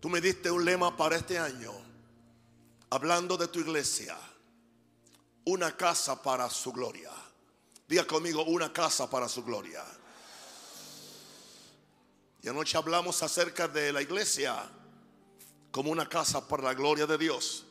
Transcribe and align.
Tú 0.00 0.08
me 0.08 0.20
diste 0.20 0.50
un 0.50 0.64
lema 0.64 0.96
para 0.96 1.16
este 1.16 1.38
año, 1.38 1.72
hablando 2.90 3.36
de 3.36 3.48
tu 3.48 3.60
iglesia, 3.60 4.16
una 5.44 5.76
casa 5.76 6.22
para 6.22 6.48
su 6.50 6.72
gloria. 6.72 7.10
Diga 7.88 8.06
conmigo, 8.06 8.44
una 8.44 8.72
casa 8.72 9.08
para 9.08 9.28
su 9.28 9.44
gloria. 9.44 9.84
Y 12.42 12.48
anoche 12.48 12.76
hablamos 12.76 13.22
acerca 13.22 13.66
de 13.68 13.92
la 13.92 14.02
iglesia 14.02 14.70
como 15.70 15.90
una 15.90 16.08
casa 16.08 16.46
para 16.46 16.64
la 16.64 16.74
gloria 16.74 17.06
de 17.06 17.18
Dios. 17.18 17.64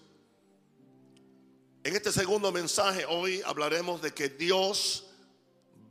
En 1.83 1.95
este 1.95 2.11
segundo 2.11 2.51
mensaje 2.51 3.05
hoy 3.05 3.41
hablaremos 3.45 4.01
de 4.01 4.13
que 4.13 4.29
Dios 4.29 5.05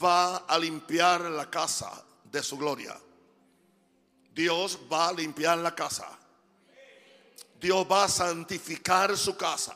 va 0.03 0.39
a 0.39 0.59
limpiar 0.59 1.21
la 1.23 1.49
casa 1.49 2.05
de 2.25 2.43
su 2.43 2.59
gloria. 2.59 2.99
Dios 4.33 4.79
va 4.93 5.09
a 5.09 5.13
limpiar 5.13 5.59
la 5.59 5.75
casa. 5.75 6.19
Dios 7.65 7.87
va 7.91 8.05
a 8.05 8.09
santificar 8.11 9.17
su 9.17 9.39
casa. 9.39 9.75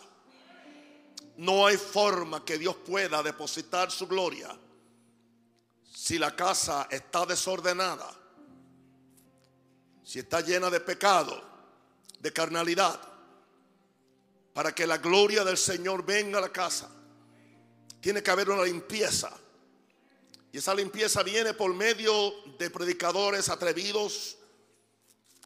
No 1.39 1.67
hay 1.67 1.79
forma 1.79 2.45
que 2.45 2.59
Dios 2.59 2.77
pueda 2.85 3.23
depositar 3.23 3.91
su 3.91 4.07
gloria 4.07 4.55
si 5.91 6.19
la 6.19 6.37
casa 6.37 6.87
está 6.91 7.25
desordenada, 7.25 8.15
si 10.05 10.19
está 10.19 10.43
llena 10.43 10.69
de 10.69 10.81
pecado, 10.81 11.43
de 12.21 12.31
carnalidad. 12.31 13.01
Para 14.53 14.75
que 14.75 14.87
la 14.87 14.99
gloria 14.99 15.43
del 15.43 15.57
Señor 15.57 16.05
venga 16.05 16.37
a 16.37 16.43
la 16.43 16.53
casa, 16.53 16.91
tiene 18.03 18.23
que 18.23 18.31
haber 18.31 18.51
una 18.51 18.65
limpieza. 18.65 19.31
Y 20.53 20.59
esa 20.59 20.75
limpieza 20.75 21.23
viene 21.23 21.55
por 21.55 21.73
medio 21.73 22.35
de 22.59 22.69
predicadores 22.69 23.49
atrevidos, 23.49 24.37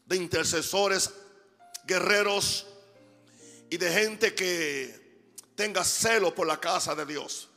de 0.06 0.16
intercesores, 0.16 1.21
guerreros 1.84 2.66
y 3.70 3.77
de 3.77 3.91
gente 3.92 4.34
que 4.34 5.27
tenga 5.55 5.84
celo 5.84 6.34
por 6.34 6.47
la 6.47 6.61
casa 6.61 6.94
de 6.94 7.06
Dios. 7.06 7.48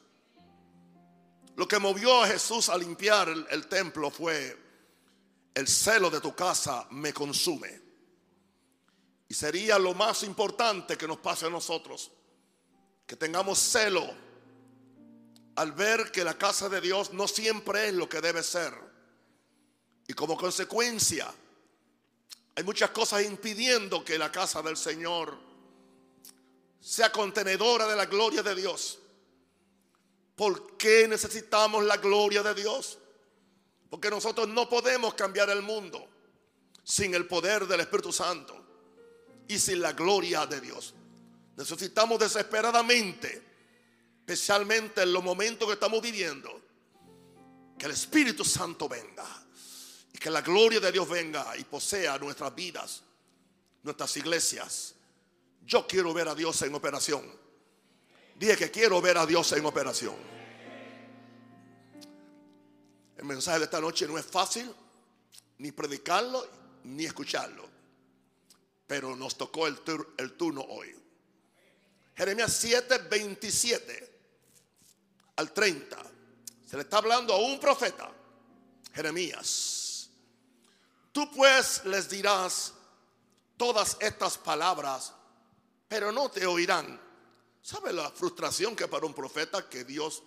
Lo 1.55 1.67
que 1.67 1.79
movió 1.79 2.23
a 2.23 2.27
Jesús 2.27 2.69
a 2.69 2.77
limpiar 2.77 3.29
el, 3.29 3.67
templo 3.67 4.11
fue 4.11 4.57
el 5.53 5.67
celo 5.67 6.09
de 6.09 6.19
tu 6.19 6.35
casa 6.35 6.85
me 6.91 7.13
consume. 7.13 7.81
Y 9.27 9.33
sería 9.33 9.79
lo 9.79 9.93
más 9.93 10.23
importante 10.23 10.97
que 10.97 11.07
nos 11.07 11.17
pase 11.17 11.45
a 11.45 11.49
nosotros, 11.49 12.11
que 13.07 13.15
tengamos 13.15 13.57
celo 13.57 14.05
al 15.55 15.71
ver 15.71 16.11
que 16.11 16.23
la 16.23 16.37
casa 16.37 16.67
de 16.67 16.81
Dios 16.81 17.13
no 17.13 17.27
siempre 17.27 17.87
es 17.87 17.93
lo 17.93 18.09
que 18.09 18.19
debe 18.19 18.43
ser. 18.43 18.73
Y 20.07 20.13
como 20.13 20.37
consecuencia, 20.37 21.33
hay 22.55 22.63
muchas 22.63 22.91
cosas 22.91 23.23
impidiendo 23.25 24.03
que 24.03 24.17
la 24.17 24.31
casa 24.31 24.61
del 24.61 24.77
Señor 24.77 25.37
sea 26.79 27.11
contenedora 27.11 27.85
de 27.85 27.95
la 27.97 28.05
gloria 28.05 28.41
de 28.41 28.55
Dios. 28.55 28.99
¿Por 30.35 30.77
qué 30.77 31.07
necesitamos 31.07 31.83
la 31.83 31.97
gloria 31.97 32.43
de 32.43 32.53
Dios? 32.53 32.97
Porque 33.89 34.09
nosotros 34.09 34.47
no 34.47 34.69
podemos 34.69 35.15
cambiar 35.15 35.49
el 35.49 35.61
mundo 35.61 36.07
sin 36.83 37.13
el 37.13 37.27
poder 37.27 37.67
del 37.67 37.81
Espíritu 37.81 38.13
Santo 38.13 38.65
y 39.47 39.59
sin 39.59 39.81
la 39.81 39.91
gloria 39.91 40.45
de 40.45 40.61
Dios. 40.61 40.93
Necesitamos 41.57 42.19
desesperadamente, 42.19 43.43
especialmente 44.19 45.01
en 45.01 45.11
los 45.11 45.23
momentos 45.23 45.67
que 45.67 45.73
estamos 45.73 46.01
viviendo, 46.01 46.61
que 47.77 47.85
el 47.85 47.91
Espíritu 47.91 48.45
Santo 48.45 48.87
venga 48.87 49.44
y 50.15 50.17
que 50.17 50.29
la 50.29 50.39
gloria 50.39 50.79
de 50.79 50.93
Dios 50.93 51.09
venga 51.09 51.57
y 51.57 51.65
posea 51.65 52.17
nuestras 52.17 52.55
vidas, 52.55 53.01
nuestras 53.83 54.15
iglesias. 54.15 54.95
Yo 55.65 55.85
quiero 55.85 56.13
ver 56.13 56.29
a 56.29 56.33
Dios 56.33 56.61
en 56.61 56.73
operación. 56.73 57.29
Dije 58.39 58.55
que 58.55 58.71
quiero 58.71 59.01
ver 59.01 59.17
a 59.17 59.25
Dios 59.25 59.51
en 59.51 59.65
operación. 59.65 60.15
El 63.17 63.25
mensaje 63.25 63.59
de 63.59 63.65
esta 63.65 63.81
noche 63.81 64.07
no 64.07 64.17
es 64.17 64.25
fácil 64.25 64.73
ni 65.57 65.73
predicarlo 65.73 66.47
ni 66.85 67.03
escucharlo. 67.03 67.67
Pero 68.87 69.17
nos 69.17 69.35
tocó 69.35 69.67
el, 69.67 69.81
turno 70.37 70.61
hoy. 70.61 70.95
Jeremías 72.15 72.53
7, 72.53 72.99
27 73.09 74.19
al 75.35 75.51
30. 75.51 75.97
Se 76.65 76.77
le 76.77 76.83
está 76.83 76.99
hablando 76.99 77.33
a 77.33 77.37
un 77.37 77.59
profeta. 77.59 78.09
Jeremías. 78.93 79.74
Tú 81.15 81.31
pues 81.31 81.85
les 81.85 82.09
dirás 82.09 82.73
todas 83.55 83.95
estas 84.01 84.37
palabras, 84.37 85.13
pero 85.87 86.11
no 86.11 86.29
te 86.29 86.45
oirán. 86.45 86.99
¿Sabe 87.61 87.93
la 87.93 88.11
frustración 88.11 88.75
que 88.75 88.89
para 88.89 89.05
un 89.05 89.13
profeta 89.13 89.69
que 89.69 89.85
Dios 89.85 90.23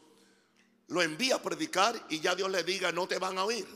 lo 0.87 1.03
envía 1.03 1.34
a 1.34 1.43
predicar 1.43 1.94
y 2.09 2.21
ya 2.21 2.34
Dios 2.34 2.50
le 2.50 2.65
diga 2.65 2.91
no 2.91 3.06
te 3.06 3.19
van 3.19 3.37
a 3.37 3.44
oír? 3.44 3.69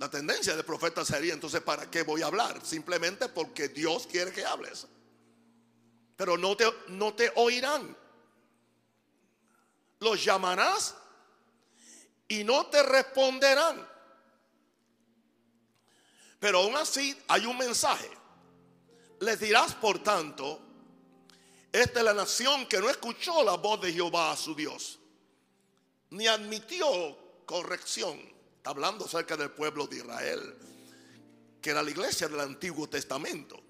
La 0.00 0.10
tendencia 0.10 0.56
del 0.56 0.64
profeta 0.64 1.04
sería 1.04 1.32
entonces, 1.32 1.60
¿para 1.60 1.88
qué 1.88 2.02
voy 2.02 2.22
a 2.22 2.26
hablar? 2.26 2.60
Simplemente 2.66 3.28
porque 3.28 3.68
Dios 3.68 4.08
quiere 4.08 4.32
que 4.32 4.44
hables. 4.44 4.88
Pero 6.16 6.36
no 6.36 6.56
te, 6.56 6.66
no 6.88 7.14
te 7.14 7.30
oirán. 7.36 7.96
Los 10.00 10.24
llamarás 10.24 10.96
y 12.28 12.44
no 12.44 12.66
te 12.66 12.82
responderán. 12.82 13.88
Pero 16.40 16.58
aún 16.58 16.76
así 16.76 17.16
hay 17.28 17.46
un 17.46 17.56
mensaje. 17.56 18.10
Les 19.20 19.40
dirás, 19.40 19.74
por 19.74 20.02
tanto, 20.02 20.60
esta 21.72 22.00
es 22.00 22.04
la 22.04 22.14
nación 22.14 22.66
que 22.66 22.78
no 22.80 22.90
escuchó 22.90 23.42
la 23.42 23.56
voz 23.56 23.80
de 23.80 23.92
Jehová 23.92 24.32
a 24.32 24.36
su 24.36 24.54
Dios, 24.54 24.98
ni 26.10 26.26
admitió 26.26 26.86
corrección. 27.46 28.20
Está 28.56 28.70
hablando 28.70 29.04
acerca 29.04 29.36
del 29.36 29.50
pueblo 29.50 29.86
de 29.86 29.96
Israel, 29.96 30.54
que 31.60 31.70
era 31.70 31.82
la 31.82 31.90
iglesia 31.90 32.28
del 32.28 32.40
Antiguo 32.40 32.88
Testamento. 32.88 33.60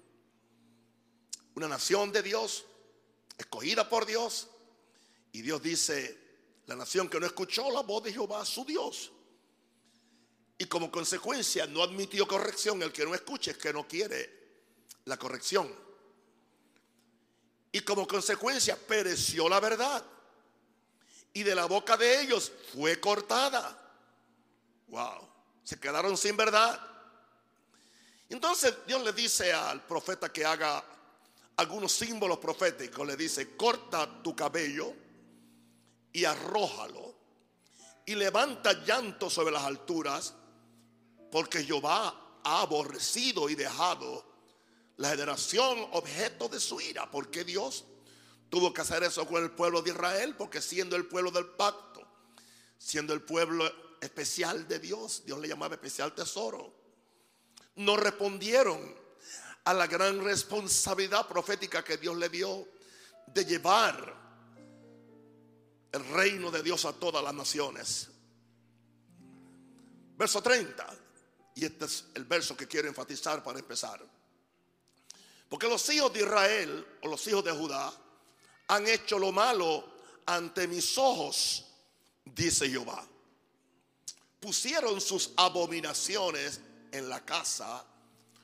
Una 1.55 1.67
nación 1.67 2.11
de 2.11 2.21
Dios, 2.21 2.65
escogida 3.37 3.87
por 3.87 4.05
Dios. 4.05 4.49
Y 5.31 5.41
Dios 5.41 5.61
dice, 5.61 6.24
la 6.67 6.75
nación 6.75 7.09
que 7.09 7.19
no 7.19 7.25
escuchó 7.25 7.69
la 7.71 7.81
voz 7.81 8.03
de 8.03 8.13
Jehová, 8.13 8.43
su 8.45 8.65
Dios. 8.65 9.11
Y 10.57 10.65
como 10.65 10.89
consecuencia 10.89 11.67
no 11.67 11.83
admitió 11.83 12.27
corrección. 12.27 12.81
El 12.81 12.91
que 12.91 13.05
no 13.05 13.13
escuche 13.13 13.51
es 13.51 13.57
que 13.57 13.73
no 13.73 13.87
quiere 13.87 14.45
la 15.05 15.17
corrección. 15.17 15.71
Y 17.71 17.81
como 17.81 18.07
consecuencia 18.07 18.77
pereció 18.77 19.47
la 19.49 19.59
verdad. 19.59 20.03
Y 21.33 21.43
de 21.43 21.53
la 21.53 21.65
boca 21.65 21.97
de 21.97 22.21
ellos 22.21 22.51
fue 22.73 22.99
cortada. 22.99 23.77
Wow. 24.87 25.27
Se 25.63 25.79
quedaron 25.79 26.17
sin 26.17 26.37
verdad. 26.37 26.79
Entonces 28.29 28.73
Dios 28.87 29.03
le 29.03 29.13
dice 29.13 29.53
al 29.53 29.85
profeta 29.85 30.31
que 30.31 30.45
haga 30.45 30.83
algunos 31.57 31.91
símbolos 31.91 32.39
proféticos. 32.39 33.05
Le 33.05 33.15
dice, 33.15 33.55
corta 33.55 34.23
tu 34.23 34.35
cabello 34.35 35.04
y 36.15 36.23
arrójalo 36.23 37.13
y 38.05 38.15
levanta 38.15 38.85
llanto 38.85 39.29
sobre 39.29 39.51
las 39.51 39.63
alturas, 39.63 40.33
porque 41.29 41.61
Jehová 41.61 42.39
ha 42.41 42.61
aborrecido 42.61 43.49
y 43.49 43.55
dejado 43.55 44.25
la 44.95 45.09
generación 45.09 45.89
objeto 45.91 46.47
de 46.47 46.61
su 46.61 46.79
ira. 46.79 47.11
porque 47.11 47.43
Dios 47.43 47.83
tuvo 48.49 48.73
que 48.73 48.79
hacer 48.79 49.03
eso 49.03 49.27
con 49.27 49.43
el 49.43 49.51
pueblo 49.51 49.81
de 49.81 49.89
Israel? 49.91 50.35
Porque 50.37 50.61
siendo 50.61 50.95
el 50.95 51.05
pueblo 51.05 51.31
del 51.31 51.47
pacto, 51.47 52.07
siendo 52.77 53.13
el 53.13 53.21
pueblo 53.21 53.69
especial 53.99 54.69
de 54.69 54.79
Dios, 54.79 55.23
Dios 55.25 55.37
le 55.39 55.49
llamaba 55.49 55.75
especial 55.75 56.15
tesoro, 56.15 56.73
no 57.75 57.97
respondieron 57.97 58.95
a 59.65 59.73
la 59.73 59.85
gran 59.87 60.23
responsabilidad 60.23 61.27
profética 61.27 61.83
que 61.83 61.97
Dios 61.97 62.15
le 62.15 62.29
dio 62.29 62.69
de 63.27 63.43
llevar 63.43 64.24
el 65.95 66.05
reino 66.09 66.51
de 66.51 66.61
Dios 66.61 66.83
a 66.85 66.93
todas 66.93 67.23
las 67.23 67.33
naciones. 67.33 68.09
Verso 70.17 70.41
30. 70.41 70.85
Y 71.55 71.65
este 71.65 71.85
es 71.85 72.05
el 72.13 72.25
verso 72.25 72.55
que 72.55 72.67
quiero 72.67 72.87
enfatizar 72.87 73.41
para 73.41 73.59
empezar. 73.59 74.05
Porque 75.47 75.69
los 75.69 75.89
hijos 75.89 76.11
de 76.11 76.19
Israel 76.19 76.85
o 77.01 77.07
los 77.07 77.25
hijos 77.27 77.43
de 77.45 77.51
Judá 77.51 77.93
han 78.67 78.87
hecho 78.87 79.17
lo 79.17 79.31
malo 79.31 79.85
ante 80.25 80.67
mis 80.67 80.97
ojos, 80.97 81.65
dice 82.25 82.69
Jehová. 82.69 83.07
Pusieron 84.39 84.99
sus 84.99 85.31
abominaciones 85.37 86.59
en 86.91 87.07
la 87.07 87.23
casa 87.23 87.85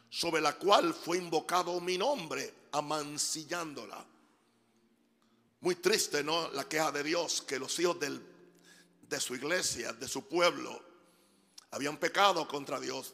sobre 0.09 0.41
la 0.41 0.57
cual 0.57 0.93
fue 0.93 1.17
invocado 1.17 1.79
mi 1.81 1.97
nombre, 1.97 2.67
amancillándola. 2.71 4.05
Muy 5.61 5.75
triste, 5.75 6.23
¿no? 6.23 6.49
La 6.49 6.67
queja 6.67 6.91
de 6.91 7.03
Dios, 7.03 7.43
que 7.43 7.59
los 7.59 7.77
hijos 7.79 7.97
de 7.99 9.19
su 9.19 9.35
iglesia, 9.35 9.93
de 9.93 10.07
su 10.07 10.27
pueblo, 10.27 10.83
habían 11.69 11.97
pecado 11.97 12.47
contra 12.47 12.79
Dios. 12.79 13.13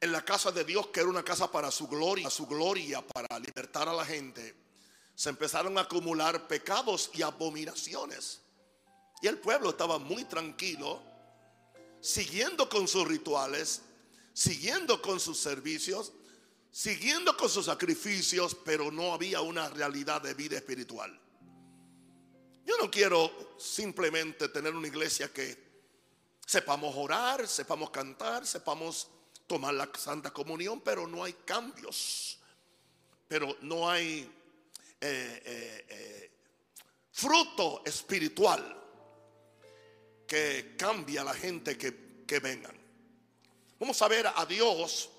En 0.00 0.10
la 0.10 0.24
casa 0.24 0.50
de 0.52 0.64
Dios, 0.64 0.86
que 0.88 1.00
era 1.00 1.08
una 1.08 1.22
casa 1.22 1.50
para 1.52 1.70
su 1.70 1.86
gloria, 1.86 2.30
su 2.30 2.46
gloria 2.46 3.06
para 3.06 3.38
libertar 3.40 3.88
a 3.88 3.92
la 3.92 4.06
gente, 4.06 4.56
se 5.14 5.28
empezaron 5.28 5.76
a 5.76 5.82
acumular 5.82 6.48
pecados 6.48 7.10
y 7.12 7.20
abominaciones. 7.20 8.40
Y 9.20 9.26
el 9.26 9.38
pueblo 9.38 9.70
estaba 9.70 9.98
muy 9.98 10.24
tranquilo, 10.24 11.02
siguiendo 12.00 12.70
con 12.70 12.88
sus 12.88 13.06
rituales, 13.06 13.82
siguiendo 14.32 15.02
con 15.02 15.20
sus 15.20 15.38
servicios, 15.38 16.12
siguiendo 16.78 17.36
con 17.36 17.48
sus 17.48 17.66
sacrificios, 17.66 18.56
pero 18.64 18.92
no 18.92 19.12
había 19.12 19.40
una 19.40 19.68
realidad 19.68 20.22
de 20.22 20.32
vida 20.34 20.58
espiritual. 20.58 21.10
Yo 22.64 22.76
no 22.78 22.88
quiero 22.88 23.56
simplemente 23.58 24.48
tener 24.48 24.72
una 24.72 24.86
iglesia 24.86 25.32
que 25.32 25.58
sepamos 26.46 26.94
orar, 26.96 27.48
sepamos 27.48 27.90
cantar, 27.90 28.46
sepamos 28.46 29.08
tomar 29.48 29.74
la 29.74 29.90
Santa 29.98 30.30
Comunión, 30.30 30.80
pero 30.80 31.08
no 31.08 31.24
hay 31.24 31.32
cambios, 31.44 32.38
pero 33.26 33.56
no 33.62 33.90
hay 33.90 34.20
eh, 35.00 35.42
eh, 35.44 35.86
eh, 35.88 36.30
fruto 37.10 37.82
espiritual 37.84 38.80
que 40.28 40.76
cambie 40.78 41.18
a 41.18 41.24
la 41.24 41.34
gente 41.34 41.76
que, 41.76 42.22
que 42.24 42.38
vengan. 42.38 42.78
Vamos 43.80 44.00
a 44.00 44.06
ver 44.06 44.28
a 44.32 44.46
Dios 44.46 45.10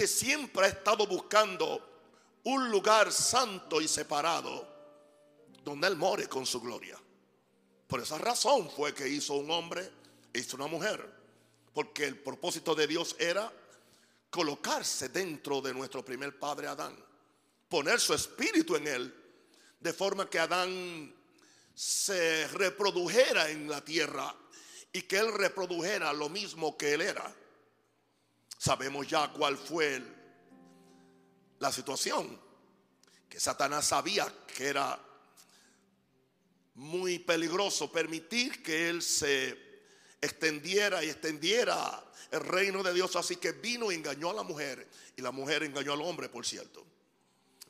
que 0.00 0.06
siempre 0.06 0.64
ha 0.64 0.68
estado 0.68 1.06
buscando 1.06 2.40
un 2.44 2.70
lugar 2.70 3.12
santo 3.12 3.82
y 3.82 3.86
separado 3.86 4.66
donde 5.62 5.88
Él 5.88 5.96
more 5.96 6.26
con 6.26 6.46
su 6.46 6.58
gloria. 6.58 6.96
Por 7.86 8.00
esa 8.00 8.16
razón 8.16 8.70
fue 8.70 8.94
que 8.94 9.06
hizo 9.06 9.34
un 9.34 9.50
hombre, 9.50 9.90
hizo 10.32 10.56
una 10.56 10.68
mujer. 10.68 11.06
Porque 11.74 12.06
el 12.06 12.18
propósito 12.18 12.74
de 12.74 12.86
Dios 12.86 13.14
era 13.18 13.52
colocarse 14.30 15.10
dentro 15.10 15.60
de 15.60 15.74
nuestro 15.74 16.02
primer 16.02 16.38
padre 16.38 16.68
Adán. 16.68 16.96
Poner 17.68 18.00
su 18.00 18.14
espíritu 18.14 18.76
en 18.76 18.88
él. 18.88 19.14
De 19.80 19.92
forma 19.92 20.30
que 20.30 20.38
Adán 20.38 21.14
se 21.74 22.48
reprodujera 22.48 23.50
en 23.50 23.68
la 23.68 23.84
tierra 23.84 24.34
y 24.94 25.02
que 25.02 25.18
él 25.18 25.30
reprodujera 25.34 26.10
lo 26.14 26.30
mismo 26.30 26.78
que 26.78 26.94
él 26.94 27.02
era. 27.02 27.36
Sabemos 28.60 29.08
ya 29.08 29.32
cuál 29.32 29.56
fue 29.56 30.02
la 31.60 31.72
situación. 31.72 32.38
Que 33.26 33.40
Satanás 33.40 33.86
sabía 33.86 34.30
que 34.54 34.66
era 34.66 35.00
muy 36.74 37.20
peligroso 37.20 37.90
permitir 37.90 38.62
que 38.62 38.90
él 38.90 39.00
se 39.00 39.56
extendiera 40.20 41.02
y 41.02 41.08
extendiera 41.08 42.04
el 42.30 42.40
reino 42.40 42.82
de 42.82 42.92
Dios. 42.92 43.16
Así 43.16 43.36
que 43.36 43.52
vino 43.52 43.90
y 43.90 43.94
engañó 43.94 44.28
a 44.28 44.34
la 44.34 44.42
mujer 44.42 44.86
y 45.16 45.22
la 45.22 45.30
mujer 45.30 45.62
engañó 45.62 45.94
al 45.94 46.02
hombre, 46.02 46.28
por 46.28 46.44
cierto. 46.44 46.84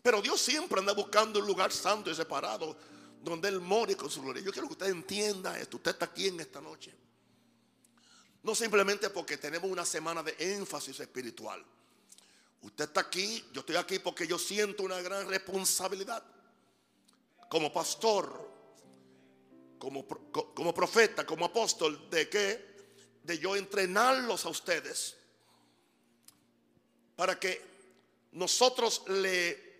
Pero 0.02 0.20
Dios 0.20 0.40
siempre 0.40 0.80
anda 0.80 0.92
buscando 0.92 1.38
un 1.38 1.46
lugar 1.46 1.70
santo 1.70 2.10
y 2.10 2.16
separado 2.16 2.76
donde 3.22 3.48
Él 3.48 3.60
more 3.60 3.96
con 3.96 4.10
su 4.10 4.22
gloria. 4.22 4.42
Yo 4.42 4.50
quiero 4.50 4.66
que 4.66 4.72
usted 4.72 4.88
entienda 4.88 5.56
esto. 5.56 5.76
Usted 5.76 5.92
está 5.92 6.06
aquí 6.06 6.26
en 6.26 6.40
esta 6.40 6.60
noche. 6.60 6.92
No 8.42 8.54
simplemente 8.54 9.10
porque 9.10 9.36
tenemos 9.36 9.70
una 9.70 9.84
semana 9.84 10.22
de 10.22 10.34
énfasis 10.38 10.98
espiritual. 11.00 11.64
Usted 12.62 12.84
está 12.84 13.00
aquí, 13.00 13.44
yo 13.52 13.60
estoy 13.60 13.76
aquí 13.76 13.98
porque 13.98 14.26
yo 14.26 14.38
siento 14.38 14.82
una 14.82 15.00
gran 15.00 15.28
responsabilidad. 15.28 16.22
Como 17.48 17.72
pastor, 17.72 18.48
como, 19.78 20.06
como 20.06 20.74
profeta, 20.74 21.26
como 21.26 21.46
apóstol, 21.46 22.08
de 22.10 22.28
que 22.28 22.70
de 23.22 23.38
yo 23.38 23.56
entrenarlos 23.56 24.44
a 24.46 24.48
ustedes 24.48 25.16
para 27.16 27.38
que 27.38 27.62
nosotros 28.32 29.02
le 29.08 29.70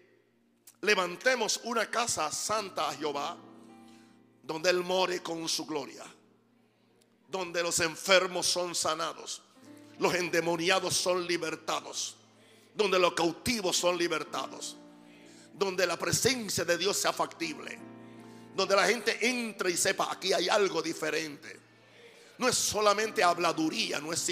levantemos 0.82 1.60
una 1.64 1.90
casa 1.90 2.30
santa 2.30 2.88
a 2.88 2.94
Jehová, 2.94 3.36
donde 4.42 4.70
Él 4.70 4.80
more 4.82 5.22
con 5.22 5.48
su 5.48 5.64
gloria, 5.66 6.04
donde 7.30 7.62
los 7.62 7.80
enfermos 7.80 8.46
son 8.46 8.74
sanados, 8.74 9.42
los 9.98 10.14
endemoniados 10.14 10.96
son 10.96 11.26
libertados, 11.26 12.16
donde 12.74 12.98
los 12.98 13.14
cautivos 13.14 13.76
son 13.76 13.96
libertados, 13.96 14.76
donde 15.54 15.86
la 15.86 15.98
presencia 15.98 16.64
de 16.64 16.78
Dios 16.78 16.96
sea 16.96 17.12
factible 17.12 17.90
donde 18.54 18.76
la 18.76 18.86
gente 18.86 19.16
entre 19.26 19.70
y 19.70 19.76
sepa, 19.76 20.08
aquí 20.10 20.32
hay 20.32 20.48
algo 20.48 20.82
diferente. 20.82 21.58
No 22.38 22.48
es 22.48 22.56
solamente 22.56 23.22
habladuría, 23.22 24.00
no 24.00 24.12
es, 24.12 24.26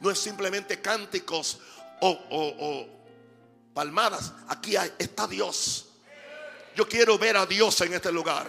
no 0.00 0.10
es 0.10 0.18
simplemente 0.18 0.80
cánticos 0.80 1.58
o, 2.00 2.86
palmadas. 3.72 4.32
Aquí 4.48 4.74
está 4.98 5.26
Dios. 5.26 5.86
Yo 6.74 6.88
quiero 6.88 7.18
ver 7.18 7.36
a 7.36 7.46
Dios 7.46 7.80
en 7.82 7.94
este 7.94 8.10
lugar. 8.10 8.46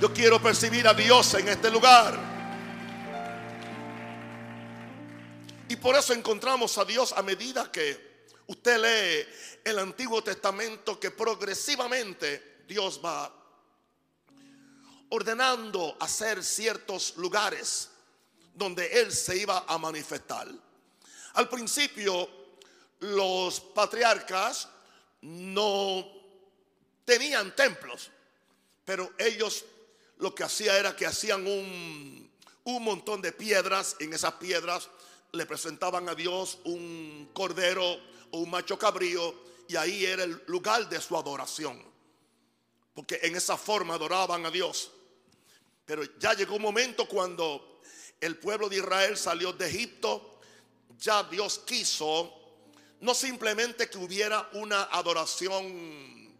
Yo 0.00 0.12
quiero 0.12 0.40
percibir 0.40 0.86
a 0.86 0.94
Dios 0.94 1.34
en 1.34 1.48
este 1.48 1.70
lugar. 1.70 2.35
Y 5.68 5.76
por 5.76 5.96
eso 5.96 6.12
encontramos 6.12 6.78
a 6.78 6.84
Dios 6.84 7.12
a 7.12 7.22
medida 7.22 7.72
que 7.72 8.26
usted 8.46 8.78
lee 8.78 9.26
el 9.64 9.80
Antiguo 9.80 10.22
Testamento 10.22 11.00
que 11.00 11.10
progresivamente 11.10 12.62
Dios 12.68 13.00
va 13.04 13.32
ordenando 15.08 15.96
hacer 15.98 16.44
ciertos 16.44 17.16
lugares 17.16 17.90
donde 18.54 19.00
Él 19.00 19.12
se 19.12 19.38
iba 19.38 19.64
a 19.66 19.76
manifestar. 19.76 20.48
Al 21.34 21.48
principio 21.48 22.28
los 23.00 23.60
patriarcas 23.60 24.68
no 25.22 26.06
tenían 27.04 27.56
templos, 27.56 28.12
pero 28.84 29.12
ellos 29.18 29.64
lo 30.18 30.32
que 30.32 30.44
hacían 30.44 30.76
era 30.76 30.94
que 30.94 31.06
hacían 31.06 31.44
un, 31.44 32.30
un 32.62 32.84
montón 32.84 33.20
de 33.20 33.32
piedras, 33.32 33.96
en 33.98 34.12
esas 34.12 34.34
piedras 34.34 34.88
le 35.36 35.46
presentaban 35.46 36.08
a 36.08 36.14
Dios 36.14 36.58
un 36.64 37.30
cordero 37.32 37.84
o 38.30 38.38
un 38.38 38.50
macho 38.50 38.78
cabrío 38.78 39.34
y 39.68 39.76
ahí 39.76 40.04
era 40.04 40.24
el 40.24 40.42
lugar 40.46 40.88
de 40.88 41.00
su 41.00 41.16
adoración. 41.16 41.82
Porque 42.94 43.20
en 43.22 43.36
esa 43.36 43.56
forma 43.56 43.94
adoraban 43.94 44.46
a 44.46 44.50
Dios. 44.50 44.90
Pero 45.84 46.02
ya 46.18 46.34
llegó 46.34 46.56
un 46.56 46.62
momento 46.62 47.06
cuando 47.06 47.80
el 48.20 48.38
pueblo 48.38 48.68
de 48.68 48.76
Israel 48.76 49.16
salió 49.16 49.52
de 49.52 49.68
Egipto, 49.68 50.40
ya 50.98 51.22
Dios 51.24 51.60
quiso 51.66 52.32
no 53.00 53.14
simplemente 53.14 53.88
que 53.88 53.98
hubiera 53.98 54.48
una 54.54 54.84
adoración 54.84 56.34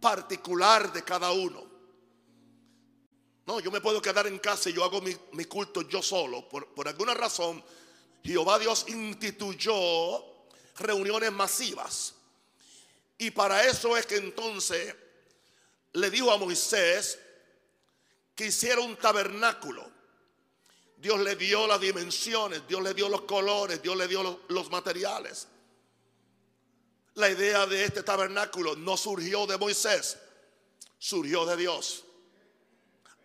particular 0.00 0.92
de 0.92 1.02
cada 1.02 1.32
uno. 1.32 1.64
No, 3.46 3.58
yo 3.58 3.70
me 3.70 3.80
puedo 3.80 4.00
quedar 4.00 4.26
en 4.26 4.38
casa 4.38 4.70
y 4.70 4.74
yo 4.74 4.84
hago 4.84 5.00
mi, 5.00 5.44
culto 5.46 5.82
yo 5.82 6.02
solo. 6.02 6.48
Por, 6.48 6.72
por 6.74 6.86
alguna 6.86 7.14
razón, 7.14 7.64
Jehová 8.24 8.58
Dios 8.58 8.84
instituyó 8.88 10.24
reuniones 10.78 11.32
masivas. 11.32 12.14
Y 13.18 13.30
para 13.30 13.66
eso 13.66 13.96
es 13.96 14.06
que 14.06 14.16
entonces 14.16 14.94
le 15.92 16.10
dijo 16.10 16.30
a 16.30 16.38
Moisés, 16.38 17.18
que 18.34 18.46
hiciera 18.46 18.80
un 18.80 18.96
tabernáculo. 18.96 19.90
Dios 20.96 21.20
le 21.20 21.36
dio 21.36 21.66
las 21.66 21.80
dimensiones, 21.80 22.66
Dios 22.66 22.82
le 22.82 22.94
dio 22.94 23.08
los 23.08 23.22
colores, 23.22 23.82
Dios 23.82 23.96
le 23.96 24.08
dio 24.08 24.40
los, 24.48 24.70
materiales. 24.70 25.48
La 27.14 27.28
idea 27.28 27.66
de 27.66 27.84
este 27.84 28.02
tabernáculo 28.02 28.76
no 28.76 28.96
surgió 28.96 29.46
de 29.46 29.58
Moisés, 29.58 30.16
surgió 30.98 31.44
de 31.44 31.56
Dios. 31.56 32.04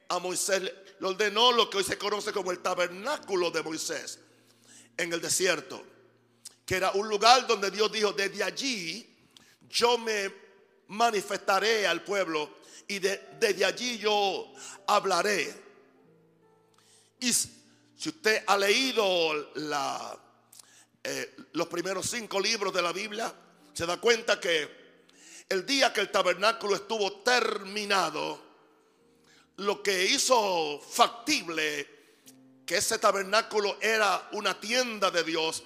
A 0.10 0.20
Moisés 0.20 0.62
le 0.62 1.08
ordenó 1.08 1.52
lo 1.52 1.70
que 1.70 1.78
hoy 1.78 1.84
se 1.84 1.98
conoce 1.98 2.34
como 2.34 2.52
el 2.52 2.60
tabernáculo 2.60 3.52
de 3.52 3.62
Moisés 3.62 4.20
en 4.98 5.14
el 5.14 5.22
desierto, 5.22 5.84
que 6.66 6.76
era 6.76 6.92
un 6.92 7.08
lugar 7.08 7.46
donde 7.48 7.72
Dios 7.72 7.92
dijo, 7.92 8.14
desde 8.14 8.44
allí 8.44 9.16
yo 9.70 9.98
me 9.98 10.32
manifestaré 10.88 11.86
al 11.86 12.04
pueblo 12.04 12.58
y 12.88 13.00
desde 13.00 13.66
allí 13.66 13.98
yo 13.98 14.52
hablaré. 14.88 15.54
Y 17.20 17.34
si 17.34 18.10
usted 18.10 18.44
ha 18.48 18.58
leído 18.58 19.54
eh, 21.04 21.36
los 21.54 21.68
primeros 21.68 22.10
cinco 22.10 22.40
libros 22.40 22.74
de 22.74 22.82
la 22.82 22.92
Biblia, 22.92 23.34
se 23.74 23.86
da 23.86 23.98
cuenta 23.98 24.40
que 24.40 24.88
el 25.50 25.66
día 25.66 25.94
que 25.94 26.02
el 26.02 26.12
tabernáculo 26.12 26.76
estuvo 26.76 27.22
terminado, 27.22 28.46
lo 29.58 29.82
que 29.82 30.06
hizo 30.06 30.80
factible 30.80 31.97
que 32.68 32.78
ese 32.78 33.00
tabernáculo 33.00 33.78
era 33.82 34.30
una 34.34 34.60
tienda 34.60 35.10
de 35.10 35.24
Dios, 35.24 35.64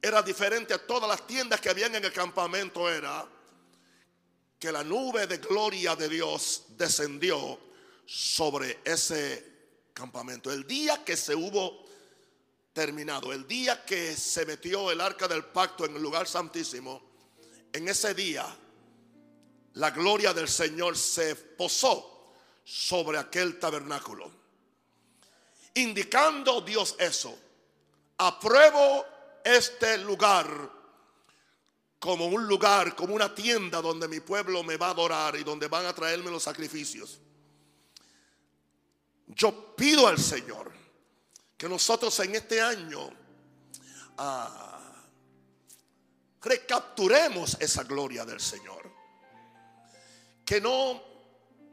era 0.00 0.22
diferente 0.22 0.72
a 0.72 0.86
todas 0.86 1.08
las 1.08 1.26
tiendas 1.26 1.60
que 1.60 1.70
habían 1.70 1.96
en 1.96 2.04
el 2.04 2.12
campamento, 2.12 2.88
era 2.88 3.26
que 4.56 4.70
la 4.70 4.84
nube 4.84 5.26
de 5.26 5.38
gloria 5.38 5.96
de 5.96 6.08
Dios 6.08 6.66
descendió 6.76 7.58
sobre 8.06 8.78
ese 8.84 9.44
campamento. 9.92 10.52
El 10.52 10.66
día 10.66 11.02
que 11.04 11.16
se 11.16 11.34
hubo 11.34 11.90
terminado. 12.72 13.32
El 13.32 13.46
día 13.46 13.84
que 13.84 14.16
se 14.16 14.46
metió 14.46 14.90
el 14.90 15.00
arca 15.00 15.26
del 15.26 15.44
pacto 15.44 15.84
en 15.84 15.96
el 15.96 16.02
lugar 16.02 16.26
santísimo, 16.26 17.02
en 17.72 17.88
ese 17.88 18.14
día 18.14 18.46
la 19.74 19.90
gloria 19.90 20.32
del 20.32 20.48
Señor 20.48 20.96
se 20.96 21.34
posó 21.34 22.32
sobre 22.64 23.18
aquel 23.18 23.58
tabernáculo. 23.58 24.39
Indicando 25.74 26.60
Dios 26.60 26.96
eso, 26.98 27.38
apruebo 28.18 29.04
este 29.44 29.98
lugar 29.98 30.80
como 31.98 32.26
un 32.26 32.46
lugar, 32.46 32.96
como 32.96 33.14
una 33.14 33.34
tienda 33.34 33.80
donde 33.82 34.08
mi 34.08 34.20
pueblo 34.20 34.62
me 34.62 34.76
va 34.76 34.88
a 34.88 34.90
adorar 34.90 35.36
y 35.36 35.44
donde 35.44 35.68
van 35.68 35.84
a 35.86 35.94
traerme 35.94 36.30
los 36.30 36.42
sacrificios. 36.42 37.20
Yo 39.26 39.76
pido 39.76 40.08
al 40.08 40.18
Señor 40.18 40.72
que 41.56 41.68
nosotros 41.68 42.18
en 42.20 42.34
este 42.34 42.60
año 42.60 43.10
ah, 44.16 44.80
recapturemos 46.40 47.58
esa 47.60 47.84
gloria 47.84 48.24
del 48.24 48.40
Señor. 48.40 48.90
Que 50.44 50.60
no 50.60 51.02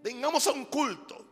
vengamos 0.03 0.45
a 0.47 0.51
un 0.51 0.65
culto 0.65 1.25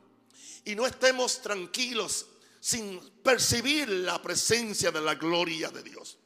y 0.64 0.74
no 0.74 0.88
estemos 0.88 1.42
tranquilos 1.42 2.28
sin 2.66 3.00
percibir 3.22 3.88
la 3.88 4.20
presencia 4.20 4.90
de 4.90 5.00
la 5.00 5.14
gloria 5.14 5.70
de 5.70 5.84
Dios. 5.84 6.18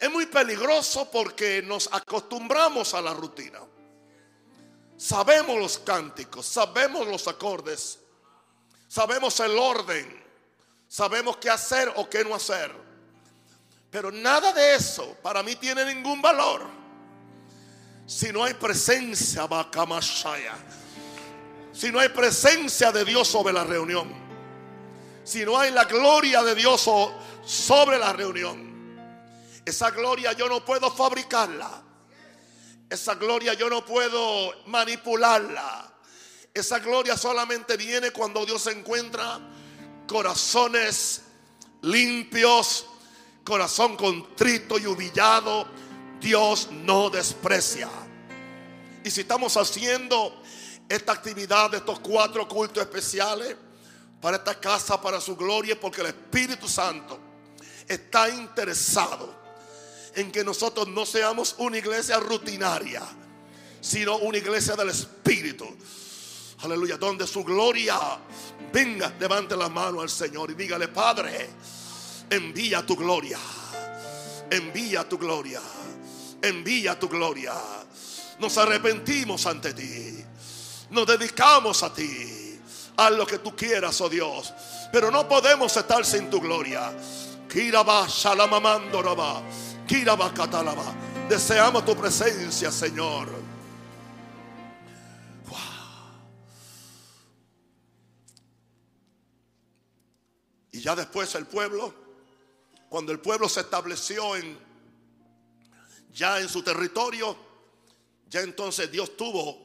Es 0.00 0.10
muy 0.10 0.24
peligroso 0.24 1.10
porque 1.10 1.60
nos 1.60 1.90
acostumbramos 1.92 2.94
a 2.94 3.02
la 3.02 3.12
rutina. 3.12 3.60
Sabemos 4.96 5.58
los 5.58 5.78
cánticos, 5.80 6.46
sabemos 6.46 7.06
los 7.06 7.28
acordes, 7.28 7.98
sabemos 8.88 9.38
el 9.40 9.58
orden, 9.58 10.24
sabemos 10.88 11.36
qué 11.36 11.50
hacer 11.50 11.92
o 11.96 12.08
qué 12.08 12.24
no 12.24 12.34
hacer. 12.34 12.72
Pero 13.90 14.10
nada 14.10 14.54
de 14.54 14.74
eso 14.74 15.18
para 15.22 15.42
mí 15.42 15.54
tiene 15.56 15.84
ningún 15.84 16.22
valor 16.22 16.62
si 18.06 18.32
no 18.32 18.42
hay 18.42 18.54
presencia. 18.54 19.46
Si 21.74 21.92
no 21.92 22.00
hay 22.00 22.08
presencia 22.08 22.90
de 22.90 23.04
Dios 23.04 23.28
sobre 23.28 23.52
la 23.52 23.64
reunión. 23.64 24.27
Si 25.28 25.44
no 25.44 25.58
hay 25.58 25.70
la 25.72 25.84
gloria 25.84 26.42
de 26.42 26.54
Dios 26.54 26.88
sobre 27.44 27.98
la 27.98 28.14
reunión. 28.14 28.96
Esa 29.62 29.90
gloria 29.90 30.32
yo 30.32 30.48
no 30.48 30.64
puedo 30.64 30.90
fabricarla. 30.90 31.82
Esa 32.88 33.14
gloria 33.16 33.52
yo 33.52 33.68
no 33.68 33.84
puedo 33.84 34.54
manipularla. 34.68 35.92
Esa 36.54 36.78
gloria 36.78 37.14
solamente 37.18 37.76
viene 37.76 38.10
cuando 38.10 38.46
Dios 38.46 38.68
encuentra 38.68 39.38
corazones 40.06 41.24
limpios, 41.82 42.86
corazón 43.44 43.98
contrito 43.98 44.78
y 44.78 44.86
humillado. 44.86 45.68
Dios 46.18 46.70
no 46.72 47.10
desprecia. 47.10 47.90
Y 49.04 49.10
si 49.10 49.20
estamos 49.20 49.58
haciendo 49.58 50.40
esta 50.88 51.12
actividad 51.12 51.72
de 51.72 51.76
estos 51.76 52.00
cuatro 52.00 52.48
cultos 52.48 52.82
especiales 52.82 53.67
para 54.20 54.38
esta 54.38 54.58
casa, 54.58 55.00
para 55.00 55.20
su 55.20 55.36
gloria, 55.36 55.78
porque 55.78 56.00
el 56.00 56.08
Espíritu 56.08 56.68
Santo 56.68 57.18
está 57.86 58.28
interesado 58.28 59.34
en 60.14 60.32
que 60.32 60.42
nosotros 60.42 60.88
no 60.88 61.06
seamos 61.06 61.54
una 61.58 61.78
iglesia 61.78 62.18
rutinaria, 62.18 63.02
sino 63.80 64.16
una 64.18 64.38
iglesia 64.38 64.74
del 64.74 64.90
Espíritu. 64.90 65.66
Aleluya, 66.60 66.96
donde 66.96 67.26
su 67.26 67.44
gloria 67.44 67.96
venga, 68.72 69.14
levante 69.20 69.56
la 69.56 69.68
mano 69.68 70.00
al 70.00 70.10
Señor 70.10 70.50
y 70.50 70.54
dígale, 70.54 70.88
Padre, 70.88 71.48
envía 72.28 72.84
tu 72.84 72.96
gloria, 72.96 73.38
envía 74.50 75.08
tu 75.08 75.18
gloria, 75.18 75.60
envía 76.42 76.98
tu 76.98 77.08
gloria. 77.08 77.54
Nos 78.40 78.58
arrepentimos 78.58 79.46
ante 79.46 79.72
ti, 79.72 80.24
nos 80.90 81.06
dedicamos 81.06 81.82
a 81.84 81.94
ti, 81.94 82.37
a 82.98 83.10
lo 83.10 83.24
que 83.24 83.38
tú 83.38 83.54
quieras, 83.54 84.00
oh 84.00 84.08
Dios, 84.08 84.52
pero 84.92 85.10
no 85.10 85.28
podemos 85.28 85.74
estar 85.76 86.04
sin 86.04 86.28
tu 86.28 86.40
gloria. 86.40 86.92
Kiraba, 87.48 88.06
shalamamando, 88.08 89.02
Deseamos 91.28 91.84
tu 91.84 91.96
presencia, 91.96 92.72
Señor. 92.72 93.28
Y 100.72 100.80
ya 100.80 100.94
después 100.94 101.34
el 101.36 101.46
pueblo, 101.46 101.94
cuando 102.88 103.12
el 103.12 103.20
pueblo 103.20 103.48
se 103.48 103.60
estableció 103.60 104.36
en 104.36 104.58
ya 106.12 106.40
en 106.40 106.48
su 106.48 106.62
territorio, 106.62 107.36
ya 108.28 108.40
entonces 108.40 108.90
Dios 108.90 109.16
tuvo 109.16 109.56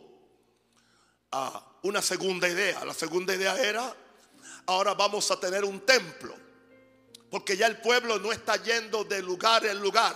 ah, 1.32 1.73
una 1.84 2.02
segunda 2.02 2.50
idea. 2.50 2.84
La 2.84 2.94
segunda 2.94 3.36
idea 3.36 3.56
era, 3.62 3.96
ahora 4.66 4.94
vamos 4.94 5.30
a 5.32 5.40
tener 5.40 5.64
un 5.64 5.82
templo. 5.82 6.36
Porque 7.30 7.58
ya 7.58 7.68
el 7.68 7.78
pueblo 7.82 8.20
no 8.20 8.32
está 8.32 8.58
yendo 8.58 9.04
de 9.04 9.22
lugar 9.22 9.66
en 9.66 9.80
lugar. 9.80 10.16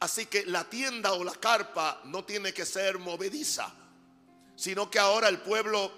Así 0.00 0.26
que 0.26 0.44
la 0.46 0.64
tienda 0.68 1.12
o 1.12 1.22
la 1.22 1.32
carpa 1.32 2.00
no 2.04 2.24
tiene 2.24 2.52
que 2.52 2.66
ser 2.66 2.98
movediza, 2.98 3.72
sino 4.56 4.90
que 4.90 4.98
ahora 4.98 5.28
el 5.28 5.38
pueblo 5.40 5.92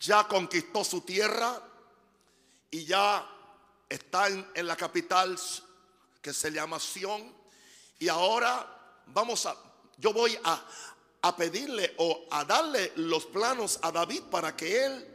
ya 0.00 0.26
conquistó 0.26 0.82
su 0.82 1.02
tierra 1.02 1.62
y 2.70 2.84
ya 2.84 3.24
está 3.88 4.28
en, 4.28 4.66
la 4.66 4.76
capital 4.76 5.38
que 6.20 6.34
se 6.34 6.50
llama 6.50 6.80
Sión. 6.80 7.32
Y 7.98 8.08
ahora 8.08 8.66
vamos 9.06 9.46
a, 9.46 9.56
yo 9.96 10.12
voy 10.12 10.36
a, 10.42 10.60
a 11.22 11.36
pedirle 11.36 11.94
o 11.98 12.26
a 12.30 12.44
darle 12.44 12.92
los 12.96 13.26
planos 13.26 13.78
a 13.82 13.92
David 13.92 14.22
para 14.30 14.56
que 14.56 14.84
él 14.84 15.06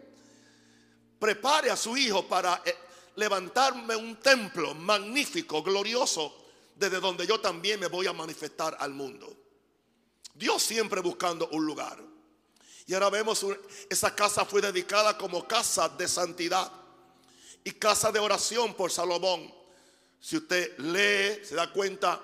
prepare 1.19 1.71
a 1.71 1.75
su 1.75 1.97
hijo 1.97 2.27
para 2.27 2.61
eh, 2.65 2.75
levantarme 3.15 3.95
un 3.95 4.17
templo 4.17 4.75
magnífico, 4.75 5.63
glorioso, 5.63 6.45
desde 6.75 6.99
donde 6.99 7.25
yo 7.25 7.39
también 7.39 7.79
me 7.79 7.87
voy 7.87 8.05
a 8.07 8.13
manifestar 8.13 8.77
al 8.79 8.91
mundo. 8.91 9.35
Dios 10.33 10.61
siempre 10.61 11.01
buscando 11.01 11.47
un 11.49 11.65
lugar. 11.65 11.97
Y 12.85 12.93
ahora 12.93 13.09
vemos, 13.09 13.43
esa 13.89 14.13
casa 14.13 14.45
fue 14.45 14.61
dedicada 14.61 15.17
como 15.17 15.47
casa 15.47 15.89
de 15.89 16.07
santidad 16.07 16.71
y 17.63 17.71
casa 17.71 18.11
de 18.11 18.19
oración 18.19 18.75
por 18.75 18.91
Salomón. 18.91 19.51
Si 20.19 20.37
usted 20.37 20.77
lee, 20.77 21.43
se 21.43 21.55
da 21.55 21.71
cuenta 21.71 22.21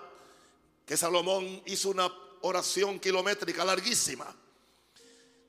que 0.86 0.98
Salomón 0.98 1.64
hizo 1.66 1.90
una 1.90 2.12
oración 2.42 3.00
kilométrica 3.00 3.64
larguísima, 3.64 4.36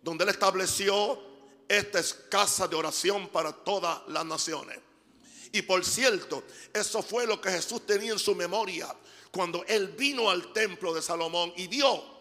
donde 0.03 0.25
él 0.25 0.31
estableció, 0.31 1.21
esta 1.69 2.01
es 2.01 2.15
casa 2.31 2.67
de 2.69 2.77
oración 2.77 3.29
para 3.29 3.53
todas 3.53 4.03
las 4.09 4.25
naciones. 4.25 4.79
Y 5.53 5.63
por 5.63 5.85
cierto, 5.85 6.45
eso 6.73 7.03
fue 7.03 7.27
lo 7.27 7.41
que 7.41 7.51
Jesús 7.51 7.87
tenía 7.87 8.13
en 8.13 8.19
su 8.19 8.35
memoria 8.35 8.95
cuando 9.31 9.65
él 9.67 9.89
vino 9.89 10.31
al 10.31 10.53
templo 10.53 10.95
de 10.95 11.03
Salomón 11.03 11.53
y 11.57 11.67
vio 11.67 12.13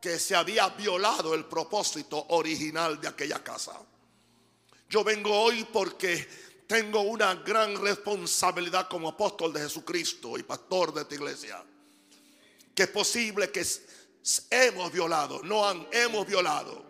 que 0.00 0.18
se 0.18 0.34
había 0.34 0.68
violado 0.68 1.34
el 1.34 1.44
propósito 1.44 2.26
original 2.30 3.00
de 3.00 3.08
aquella 3.08 3.42
casa. 3.42 3.80
Yo 4.88 5.04
vengo 5.04 5.30
hoy 5.30 5.64
porque 5.72 6.26
tengo 6.66 7.02
una 7.02 7.34
gran 7.34 7.80
responsabilidad 7.80 8.88
como 8.88 9.08
apóstol 9.08 9.52
de 9.52 9.60
Jesucristo 9.60 10.38
y 10.38 10.42
pastor 10.42 10.94
de 10.94 11.02
esta 11.02 11.14
iglesia. 11.14 11.64
Que 12.74 12.84
es 12.84 12.88
posible 12.88 13.50
que 13.50 13.66
hemos 14.50 14.92
violado, 14.92 15.40
no 15.42 15.68
han, 15.68 15.86
hemos 15.92 16.26
violado 16.26 16.84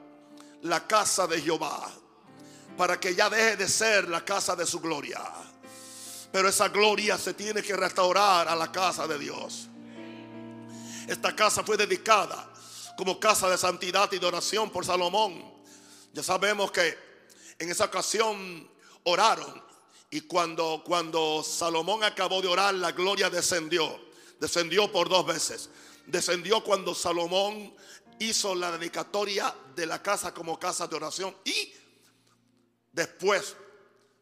la 0.62 0.86
casa 0.86 1.26
de 1.26 1.40
Jehová 1.40 1.90
para 2.76 2.98
que 2.98 3.14
ya 3.14 3.28
deje 3.28 3.56
de 3.56 3.68
ser 3.68 4.08
la 4.08 4.24
casa 4.24 4.56
de 4.56 4.66
su 4.66 4.80
gloria. 4.80 5.20
Pero 6.32 6.48
esa 6.48 6.68
gloria 6.68 7.18
se 7.18 7.34
tiene 7.34 7.62
que 7.62 7.76
restaurar 7.76 8.48
a 8.48 8.56
la 8.56 8.70
casa 8.70 9.06
de 9.06 9.18
Dios. 9.18 9.68
Esta 11.06 11.34
casa 11.34 11.62
fue 11.64 11.76
dedicada 11.76 12.50
como 12.96 13.18
casa 13.18 13.48
de 13.48 13.58
santidad 13.58 14.10
y 14.12 14.18
de 14.18 14.26
oración 14.26 14.70
por 14.70 14.84
Salomón. 14.84 15.42
Ya 16.12 16.22
sabemos 16.22 16.70
que 16.70 16.96
en 17.58 17.70
esa 17.70 17.86
ocasión 17.86 18.68
oraron 19.04 19.62
y 20.10 20.22
cuando, 20.22 20.82
cuando 20.84 21.42
Salomón 21.42 22.02
acabó 22.04 22.40
de 22.42 22.48
orar, 22.48 22.74
la 22.74 22.92
gloria 22.92 23.30
descendió. 23.30 24.09
Descendió 24.40 24.90
por 24.90 25.08
dos 25.08 25.26
veces. 25.26 25.70
Descendió 26.06 26.64
cuando 26.64 26.94
Salomón 26.94 27.74
hizo 28.18 28.54
la 28.54 28.72
dedicatoria 28.72 29.54
de 29.76 29.86
la 29.86 30.02
casa 30.02 30.34
como 30.34 30.58
casa 30.58 30.88
de 30.88 30.96
oración 30.96 31.36
y 31.44 31.74
Después 32.92 33.56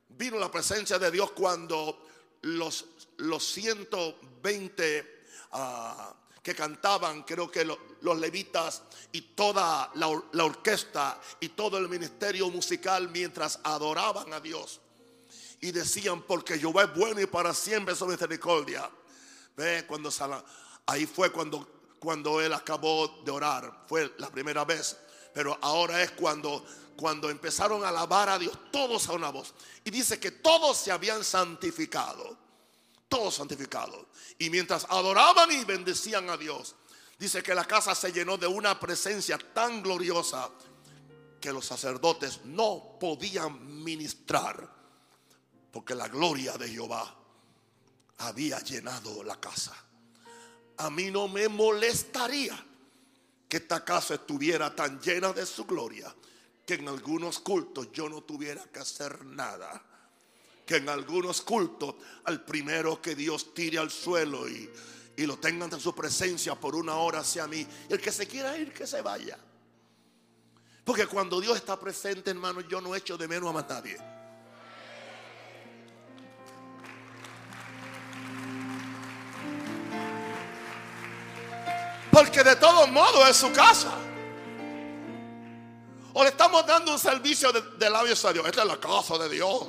vino 0.08 0.38
la 0.38 0.50
presencia 0.50 0.98
de 0.98 1.10
Dios 1.10 1.30
cuando 1.32 2.06
los, 2.42 2.84
los 3.18 3.44
120 3.44 5.25
ah, 5.52 6.14
que 6.42 6.54
cantaban, 6.54 7.22
creo 7.22 7.50
que 7.50 7.64
los 7.64 8.18
levitas 8.18 8.82
y 9.12 9.22
toda 9.22 9.90
la, 9.94 10.22
la 10.32 10.44
orquesta 10.44 11.20
y 11.40 11.50
todo 11.50 11.78
el 11.78 11.88
ministerio 11.88 12.50
musical 12.50 13.08
mientras 13.08 13.58
adoraban 13.62 14.32
a 14.32 14.40
Dios. 14.40 14.80
y 15.60 15.72
decían, 15.72 16.22
porque 16.22 16.56
Jehová 16.58 16.84
es 16.84 16.94
bueno 16.94 17.20
y 17.20 17.26
para 17.26 17.52
siempre 17.52 17.94
su 17.96 18.06
misericordia. 18.06 18.88
Ve, 19.58 19.84
cuando 19.88 20.08
ahí 20.86 21.04
fue 21.04 21.32
cuando, 21.32 21.82
cuando 21.98 22.40
él 22.40 22.52
acabó 22.52 23.08
de 23.24 23.32
orar, 23.32 23.84
fue 23.88 24.14
la 24.18 24.30
primera 24.30 24.64
vez. 24.64 24.96
Pero 25.34 25.58
ahora 25.60 26.00
es 26.00 26.12
cuando, 26.12 26.64
cuando 26.96 27.28
empezaron 27.28 27.84
a 27.84 27.88
alabar 27.88 28.28
a 28.28 28.38
Dios, 28.38 28.56
todos 28.70 29.08
a 29.08 29.14
una 29.14 29.30
voz. 29.30 29.52
Y 29.84 29.90
dice 29.90 30.20
que 30.20 30.30
todos 30.30 30.76
se 30.76 30.92
habían 30.92 31.24
santificado, 31.24 32.38
todos 33.08 33.34
santificados. 33.34 34.06
Y 34.38 34.48
mientras 34.48 34.86
adoraban 34.88 35.50
y 35.50 35.64
bendecían 35.64 36.30
a 36.30 36.36
Dios, 36.36 36.76
dice 37.18 37.42
que 37.42 37.52
la 37.52 37.64
casa 37.64 37.96
se 37.96 38.12
llenó 38.12 38.38
de 38.38 38.46
una 38.46 38.78
presencia 38.78 39.38
tan 39.52 39.82
gloriosa 39.82 40.50
que 41.40 41.52
los 41.52 41.66
sacerdotes 41.66 42.44
no 42.44 42.96
podían 43.00 43.82
ministrar 43.82 44.78
porque 45.72 45.96
la 45.96 46.06
gloria 46.06 46.56
de 46.56 46.68
Jehová 46.68 47.17
había 48.18 48.58
llenado 48.60 49.22
la 49.22 49.38
casa. 49.40 49.75
A 50.78 50.90
mí 50.90 51.10
no 51.10 51.28
me 51.28 51.48
molestaría 51.48 52.64
que 53.48 53.56
esta 53.56 53.84
casa 53.84 54.14
estuviera 54.14 54.75
tan 54.75 55.00
llena 55.00 55.32
de 55.32 55.46
su 55.46 55.64
gloria 55.64 56.14
que 56.64 56.75
en 56.75 56.88
algunos 56.88 57.38
cultos 57.38 57.90
yo 57.92 58.08
no 58.08 58.22
tuviera 58.22 58.62
que 58.64 58.80
hacer 58.80 59.25
nada. 59.25 59.82
Que 60.66 60.76
en 60.76 60.88
algunos 60.88 61.40
cultos 61.40 61.94
al 62.25 62.44
primero 62.44 63.00
que 63.00 63.14
Dios 63.14 63.54
tire 63.54 63.78
al 63.78 63.90
suelo 63.90 64.46
y, 64.48 64.70
y 65.16 65.26
lo 65.26 65.38
tengan 65.38 65.72
en 65.72 65.80
su 65.80 65.94
presencia 65.94 66.54
por 66.54 66.76
una 66.76 66.96
hora 66.96 67.25
sea 67.25 67.46
mí. 67.46 67.66
El 67.88 67.98
que 68.00 68.12
se 68.12 68.26
quiera 68.26 68.56
ir, 68.58 68.72
que 68.72 68.87
se 68.87 69.00
vaya. 69.00 69.38
Porque 70.84 71.06
cuando 71.06 71.40
Dios 71.40 71.56
está 71.56 71.78
presente, 71.80 72.30
hermano, 72.30 72.60
yo 72.60 72.80
no 72.80 72.94
echo 72.94 73.16
de 73.16 73.28
menos 73.28 73.48
a 73.48 73.52
más 73.52 73.68
nadie. 73.68 73.96
Porque 82.18 82.42
de 82.42 82.56
todos 82.56 82.90
modos 82.90 83.28
es 83.28 83.37
su 83.37 83.52
casa. 83.52 83.96
O 86.14 86.25
le 86.25 86.30
estamos 86.30 86.66
dando 86.66 86.90
un 86.90 86.98
servicio 86.98 87.52
de, 87.52 87.88
labios 87.88 88.25
a 88.25 88.32
Dios. 88.32 88.44
Esta 88.44 88.62
es 88.62 88.66
la 88.66 88.80
casa 88.80 89.16
de 89.18 89.28
Dios. 89.28 89.68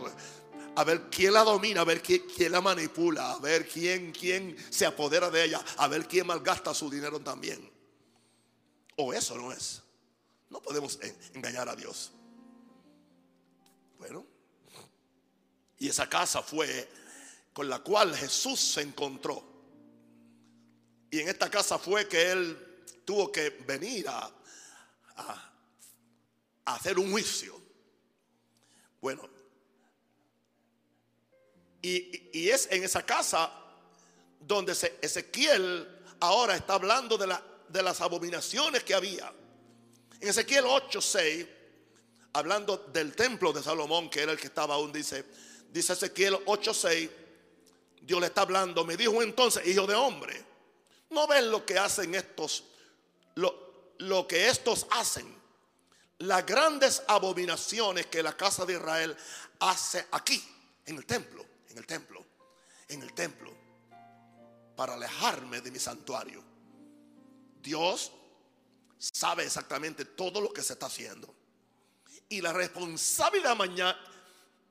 A 0.76 0.84
ver 0.84 1.12
quién 1.12 1.34
la 1.34 1.44
domina, 1.44 1.82
a 1.82 1.84
ver 1.84 2.02
quién, 2.02 2.24
quién, 2.36 2.52
la 2.52 2.60
manipula, 2.60 3.34
a 3.34 3.38
ver 3.38 3.68
quién, 3.68 4.12
quién 4.12 4.58
se 4.72 4.88
apodera 4.88 5.30
de 5.30 5.44
ella, 5.44 5.64
a 5.78 5.88
ver 5.88 6.08
quién 6.08 6.26
malgasta 6.26 6.74
su 6.74 6.90
dinero 6.90 7.20
también. 7.20 7.72
O 8.96 9.14
eso 9.14 9.36
no 9.36 9.52
es. 9.52 9.84
No 10.50 10.60
podemos 10.60 10.98
engañar 11.36 11.70
a 11.70 11.76
Dios. 11.76 12.12
Bueno, 14.00 14.26
y 15.78 15.88
esa 15.88 16.10
casa 16.10 16.42
fue 16.42 16.90
con 17.54 17.70
la 17.70 17.78
cual 17.78 18.16
Jesús 18.16 18.60
se 18.60 18.82
encontró. 18.82 19.49
Y 21.12 21.20
en 21.20 21.30
esta 21.30 21.50
casa 21.50 21.80
fue 21.80 22.08
que 22.08 22.32
él 22.32 22.84
tuvo 23.06 23.32
que 23.32 23.50
venir 23.50 24.08
a, 24.08 24.32
hacer 26.66 27.00
un 27.00 27.12
juicio. 27.12 27.60
Bueno, 29.02 29.28
y, 31.82 32.50
es 32.50 32.68
en 32.72 32.84
esa 32.84 33.04
casa 33.04 33.52
donde 34.40 34.74
Ezequiel 35.02 35.88
ahora 36.20 36.56
está 36.56 36.76
hablando 36.76 37.18
de, 37.18 37.28
la, 37.28 37.44
de 37.68 37.82
las 37.82 38.02
abominaciones 38.02 38.84
que 38.84 38.94
había. 38.94 39.34
En 40.20 40.28
Ezequiel 40.28 40.66
8:6, 40.66 41.48
hablando 42.34 42.78
del 42.78 43.16
templo 43.16 43.52
de 43.52 43.64
Salomón, 43.64 44.10
que 44.10 44.22
era 44.22 44.32
el 44.32 44.40
que 44.40 44.48
estaba 44.48 44.76
aún, 44.76 44.92
dice, 44.92 45.26
dice 45.72 45.94
Ezequiel 45.94 46.36
8:6, 46.46 47.10
Dios 48.02 48.20
le 48.20 48.28
está 48.28 48.42
hablando, 48.42 48.86
me 48.86 48.96
dijo 48.96 49.22
entonces, 49.24 49.66
hijo 49.66 49.88
de 49.88 49.96
hombre, 49.96 50.49
¿No 51.10 51.28
ven 51.28 51.50
lo 51.50 51.66
que 51.66 51.78
hacen 51.78 52.14
estos? 52.16 52.64
Lo, 53.36 53.94
lo 54.00 54.28
que 54.28 54.48
estos 54.48 54.88
hacen. 54.92 55.38
Las 56.20 56.46
grandes 56.46 57.02
abominaciones 57.08 58.08
que 58.08 58.22
la 58.22 58.36
casa 58.36 58.66
de 58.66 58.74
Israel 58.74 59.16
hace 59.60 60.06
aquí, 60.12 60.44
en 60.86 60.98
el 60.98 61.06
templo, 61.06 61.46
en 61.70 61.78
el 61.78 61.86
templo, 61.86 62.26
en 62.88 63.02
el 63.02 63.14
templo, 63.14 63.54
para 64.76 64.94
alejarme 64.94 65.62
de 65.62 65.72
mi 65.72 65.80
santuario. 65.80 66.44
Dios 67.62 68.12
sabe 68.98 69.46
exactamente 69.46 70.06
todo 70.06 70.42
lo 70.42 70.52
que 70.52 70.62
se 70.62 70.74
está 70.74 70.88
haciendo. 70.88 71.34
Y 72.28 72.42
la 72.42 72.54
responsabilidad 72.54 73.56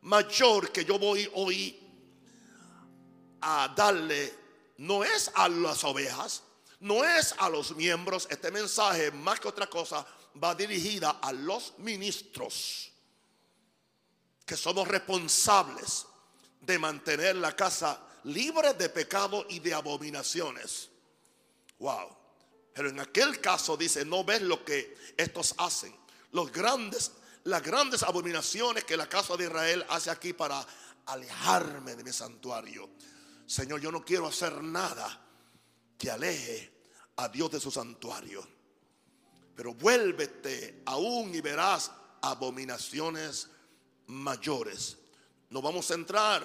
mayor 0.03 0.71
que 0.71 0.85
yo 0.85 0.99
voy 0.99 1.29
hoy 1.35 1.79
a 3.41 3.73
darle 3.77 4.48
no 4.79 5.05
es 5.05 5.31
a 5.35 5.49
las 5.49 5.85
ovejas, 5.85 6.43
no 6.81 7.05
es 7.05 7.35
a 7.39 7.49
los 7.49 7.75
miembros. 7.77 8.27
Este 8.31 8.51
mensaje, 8.51 9.11
más 9.11 9.41
que 9.41 9.49
otra 9.49 9.67
cosa, 9.67 10.07
va 10.43 10.55
dirigida 10.55 11.19
a 11.21 11.33
los 11.33 11.75
ministros, 11.79 12.91
que 14.47 14.57
somos 14.57 14.89
responsables 14.89 16.07
de 16.61 16.79
mantener 16.79 17.37
la 17.37 17.55
casa 17.55 18.01
libre 18.25 18.75
de 18.75 18.89
pecado 18.89 19.47
y 19.49 19.59
de 19.59 19.75
abominaciones. 19.75 20.89
Wow. 21.79 22.17
Pero 22.73 22.91
en 22.91 23.01
aquel 23.01 23.41
caso 23.41 23.77
dice, 23.77 24.05
no 24.05 24.25
ves 24.25 24.43
lo 24.43 24.65
que 24.65 24.97
estos 25.17 25.55
hacen. 25.59 25.95
Los 26.33 26.53
grandes, 26.53 27.13
las 27.45 27.63
grandes 27.63 28.03
abominaciones 28.03 28.85
que 28.85 28.97
la 28.97 29.09
casa 29.09 29.37
de 29.37 29.45
Israel 29.45 29.85
hace 29.89 30.11
aquí 30.11 30.33
para 30.33 30.65
alejarme 31.07 31.97
de 31.97 32.05
mi 32.05 32.13
santuario. 32.13 32.89
Señor, 33.49 33.81
yo 33.81 33.91
no 33.91 34.05
quiero 34.05 34.27
hacer 34.27 34.63
nada 34.63 35.25
que 35.97 36.11
aleje 36.11 36.71
a 37.17 37.31
Dios 37.31 37.51
de 37.51 37.59
su 37.59 37.71
santuario. 37.71 38.47
Pero 39.57 39.73
vuélvete 39.73 40.83
aún 40.85 41.35
y 41.35 41.41
verás 41.41 41.91
abominaciones 42.21 43.49
mayores. 44.09 44.99
No 45.49 45.63
vamos 45.63 45.91
a 45.91 45.95
entrar 45.95 46.45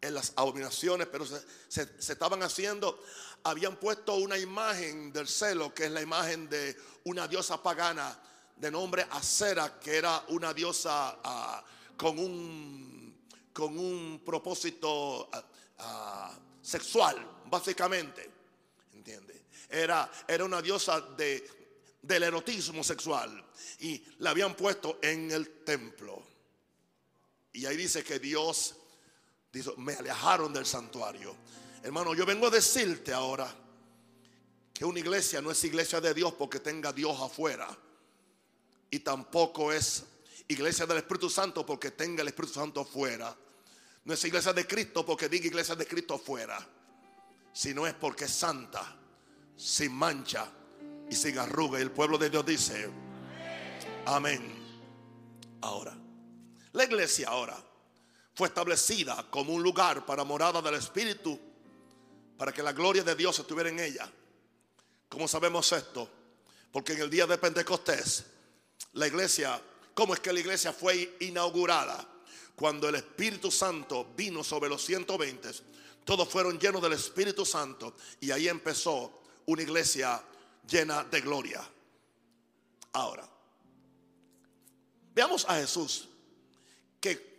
en 0.00 0.14
las 0.14 0.32
abominaciones, 0.36 1.06
pero 1.06 1.26
se, 1.26 1.82
estaban 1.98 2.42
haciendo, 2.42 2.98
habían 3.44 3.76
puesto 3.76 4.14
una 4.14 4.38
imagen 4.38 5.12
del 5.12 5.28
celo, 5.28 5.74
que 5.74 5.84
es 5.84 5.90
la 5.90 6.00
imagen 6.00 6.48
de 6.48 6.78
una 7.04 7.28
diosa 7.28 7.62
pagana 7.62 8.18
de 8.56 8.70
nombre 8.70 9.06
Acera, 9.10 9.78
que 9.78 9.96
era 9.98 10.24
una 10.28 10.54
diosa 10.54 11.18
ah, 11.22 11.62
con, 11.94 12.18
un, 12.18 13.20
con 13.52 13.78
un 13.78 14.22
propósito 14.24 15.28
ah, 15.30 15.44
Ah, 15.78 16.36
sexual, 16.62 17.42
básicamente. 17.46 18.30
¿Entiende? 18.92 19.44
Era, 19.68 20.10
era 20.26 20.44
una 20.44 20.62
diosa 20.62 21.00
de, 21.00 21.48
del 22.02 22.22
erotismo 22.22 22.82
sexual. 22.82 23.44
Y 23.80 24.02
la 24.18 24.30
habían 24.30 24.54
puesto 24.54 24.98
en 25.02 25.30
el 25.30 25.64
templo. 25.64 26.22
Y 27.52 27.66
ahí 27.66 27.76
dice 27.76 28.04
que 28.04 28.18
Dios 28.18 28.76
dice, 29.52 29.72
me 29.78 29.94
alejaron 29.94 30.52
del 30.52 30.66
santuario. 30.66 31.34
Hermano, 31.82 32.14
yo 32.14 32.26
vengo 32.26 32.48
a 32.48 32.50
decirte 32.50 33.12
ahora 33.12 33.52
que 34.74 34.84
una 34.84 34.98
iglesia 34.98 35.40
no 35.40 35.50
es 35.50 35.64
iglesia 35.64 36.00
de 36.00 36.12
Dios 36.12 36.34
porque 36.34 36.60
tenga 36.60 36.92
Dios 36.92 37.18
afuera. 37.20 37.66
Y 38.90 39.00
tampoco 39.00 39.72
es 39.72 40.04
iglesia 40.48 40.86
del 40.86 40.98
Espíritu 40.98 41.30
Santo 41.30 41.64
porque 41.64 41.92
tenga 41.92 42.22
el 42.22 42.28
Espíritu 42.28 42.54
Santo 42.54 42.80
afuera. 42.80 43.34
No 44.06 44.14
es 44.14 44.24
iglesia 44.24 44.52
de 44.52 44.66
Cristo 44.68 45.04
porque 45.04 45.28
diga 45.28 45.46
iglesia 45.46 45.74
de 45.74 45.84
Cristo 45.84 46.14
afuera, 46.14 46.64
sino 47.52 47.88
es 47.88 47.94
porque 47.94 48.26
es 48.26 48.30
santa, 48.30 48.96
sin 49.56 49.92
mancha 49.92 50.48
y 51.10 51.14
sin 51.16 51.36
arruga. 51.40 51.80
Y 51.80 51.82
el 51.82 51.90
pueblo 51.90 52.16
de 52.16 52.30
Dios 52.30 52.46
dice, 52.46 52.88
amén. 54.04 54.64
Ahora, 55.60 55.98
la 56.72 56.84
iglesia 56.84 57.30
ahora 57.30 57.60
fue 58.32 58.46
establecida 58.46 59.26
como 59.28 59.52
un 59.52 59.62
lugar 59.64 60.06
para 60.06 60.22
morada 60.22 60.62
del 60.62 60.74
Espíritu, 60.74 61.36
para 62.38 62.52
que 62.52 62.62
la 62.62 62.72
gloria 62.72 63.02
de 63.02 63.16
Dios 63.16 63.36
estuviera 63.40 63.70
en 63.70 63.80
ella. 63.80 64.08
¿Cómo 65.08 65.26
sabemos 65.26 65.72
esto? 65.72 66.08
Porque 66.70 66.92
en 66.92 67.00
el 67.00 67.10
día 67.10 67.26
de 67.26 67.38
Pentecostés, 67.38 68.24
la 68.92 69.08
iglesia, 69.08 69.60
¿cómo 69.94 70.14
es 70.14 70.20
que 70.20 70.32
la 70.32 70.38
iglesia 70.38 70.72
fue 70.72 71.16
inaugurada? 71.18 72.12
Cuando 72.56 72.88
el 72.88 72.94
Espíritu 72.94 73.50
Santo 73.50 74.12
vino 74.16 74.42
sobre 74.42 74.70
los 74.70 74.82
120, 74.84 75.50
todos 76.04 76.28
fueron 76.28 76.58
llenos 76.58 76.80
del 76.80 76.94
Espíritu 76.94 77.44
Santo 77.44 77.94
y 78.20 78.30
ahí 78.30 78.48
empezó 78.48 79.20
una 79.44 79.62
iglesia 79.62 80.22
llena 80.66 81.04
de 81.04 81.20
gloria. 81.20 81.62
Ahora, 82.94 83.28
veamos 85.14 85.44
a 85.48 85.56
Jesús 85.56 86.08
que 86.98 87.36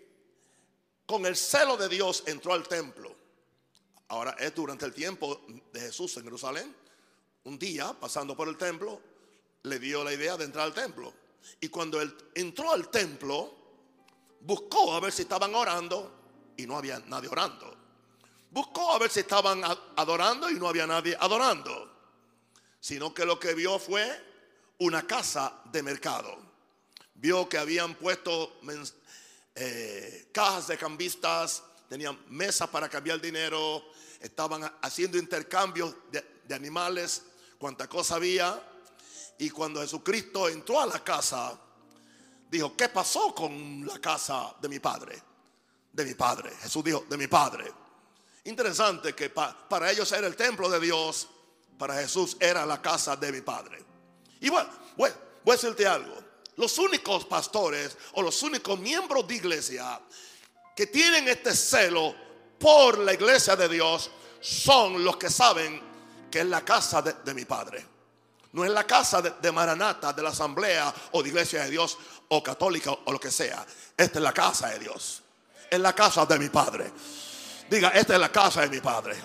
con 1.07 1.25
el 1.25 1.35
celo 1.35 1.77
de 1.77 1.89
Dios 1.89 2.23
entró 2.27 2.53
al 2.53 2.67
templo. 2.67 3.15
Ahora 4.09 4.35
es 4.39 4.53
durante 4.53 4.85
el 4.85 4.93
tiempo 4.93 5.41
de 5.73 5.79
Jesús 5.79 6.15
en 6.17 6.23
Jerusalén. 6.23 6.75
Un 7.45 7.57
día, 7.57 7.95
pasando 7.99 8.35
por 8.35 8.47
el 8.47 8.57
templo, 8.57 9.01
le 9.63 9.79
dio 9.79 10.03
la 10.03 10.13
idea 10.13 10.37
de 10.37 10.45
entrar 10.45 10.65
al 10.65 10.73
templo. 10.73 11.13
Y 11.59 11.69
cuando 11.69 11.99
él 12.01 12.15
entró 12.35 12.71
al 12.71 12.89
templo, 12.89 13.56
buscó 14.41 14.93
a 14.93 14.99
ver 14.99 15.11
si 15.11 15.23
estaban 15.23 15.53
orando 15.53 16.53
y 16.57 16.65
no 16.65 16.77
había 16.77 16.99
nadie 16.99 17.29
orando. 17.29 17.75
Buscó 18.49 18.93
a 18.93 18.99
ver 18.99 19.11
si 19.11 19.19
estaban 19.19 19.61
adorando 19.95 20.49
y 20.49 20.55
no 20.55 20.67
había 20.67 20.87
nadie 20.87 21.15
adorando. 21.19 21.93
Sino 22.79 23.13
que 23.13 23.25
lo 23.25 23.39
que 23.39 23.53
vio 23.53 23.77
fue 23.77 24.25
una 24.79 25.05
casa 25.05 25.61
de 25.65 25.83
mercado. 25.83 26.37
Vio 27.15 27.49
que 27.49 27.57
habían 27.57 27.95
puesto 27.95 28.59
eh, 29.55 30.29
cajas 30.31 30.67
de 30.67 30.77
cambistas, 30.77 31.63
tenían 31.89 32.19
mesas 32.29 32.69
para 32.69 32.87
cambiar 32.87 33.19
dinero, 33.19 33.83
estaban 34.19 34.63
haciendo 34.81 35.17
intercambios 35.17 35.95
de, 36.11 36.41
de 36.45 36.55
animales, 36.55 37.23
cuanta 37.57 37.87
cosa 37.87 38.15
había. 38.15 38.61
Y 39.39 39.49
cuando 39.49 39.81
Jesucristo 39.81 40.47
entró 40.49 40.79
a 40.79 40.85
la 40.85 41.03
casa, 41.03 41.59
dijo, 42.49 42.75
¿qué 42.75 42.89
pasó 42.89 43.33
con 43.33 43.85
la 43.85 43.99
casa 43.99 44.55
de 44.61 44.69
mi 44.69 44.79
padre? 44.79 45.21
De 45.91 46.05
mi 46.05 46.13
padre. 46.13 46.51
Jesús 46.61 46.83
dijo, 46.83 47.05
de 47.09 47.17
mi 47.17 47.27
padre. 47.27 47.71
Interesante 48.45 49.13
que 49.13 49.29
para 49.29 49.91
ellos 49.91 50.11
era 50.11 50.27
el 50.27 50.35
templo 50.35 50.69
de 50.69 50.79
Dios, 50.79 51.27
para 51.77 51.95
Jesús 51.95 52.37
era 52.39 52.65
la 52.65 52.81
casa 52.81 53.15
de 53.15 53.31
mi 53.31 53.41
padre. 53.41 53.83
Y 54.39 54.49
bueno, 54.49 54.69
voy 54.95 55.09
a 55.09 55.51
decirte 55.51 55.85
algo. 55.85 56.15
Los 56.55 56.77
únicos 56.77 57.25
pastores 57.25 57.97
o 58.13 58.21
los 58.21 58.41
únicos 58.43 58.79
miembros 58.79 59.27
de 59.27 59.35
iglesia 59.35 59.99
que 60.75 60.87
tienen 60.87 61.27
este 61.27 61.53
celo 61.55 62.15
por 62.59 62.97
la 62.99 63.13
iglesia 63.13 63.55
de 63.55 63.69
Dios 63.69 64.09
son 64.39 65.03
los 65.03 65.17
que 65.17 65.29
saben 65.29 65.81
que 66.31 66.39
es 66.39 66.45
la 66.45 66.63
casa 66.63 67.01
de, 67.01 67.33
mi 67.33 67.45
padre. 67.45 67.85
No 68.53 68.65
es 68.65 68.71
la 68.71 68.85
casa 68.85 69.21
de, 69.21 69.33
de, 69.41 69.51
Maranata, 69.51 70.13
de 70.13 70.23
la 70.23 70.29
asamblea 70.29 70.93
o 71.11 71.21
de 71.21 71.29
iglesia 71.29 71.63
de 71.63 71.71
Dios 71.71 71.97
o 72.29 72.43
católica 72.43 72.91
o 72.91 73.11
lo 73.11 73.19
que 73.19 73.31
sea. 73.31 73.65
Esta 73.95 74.19
es 74.19 74.23
la 74.23 74.33
casa 74.33 74.69
de 74.69 74.79
Dios. 74.79 75.21
Es 75.69 75.79
la 75.79 75.93
casa 75.93 76.25
de 76.25 76.39
mi 76.39 76.49
padre. 76.49 76.91
Diga, 77.69 77.89
esta 77.89 78.13
es 78.13 78.19
la 78.19 78.31
casa 78.31 78.61
de 78.61 78.69
mi 78.69 78.79
padre. 78.79 79.15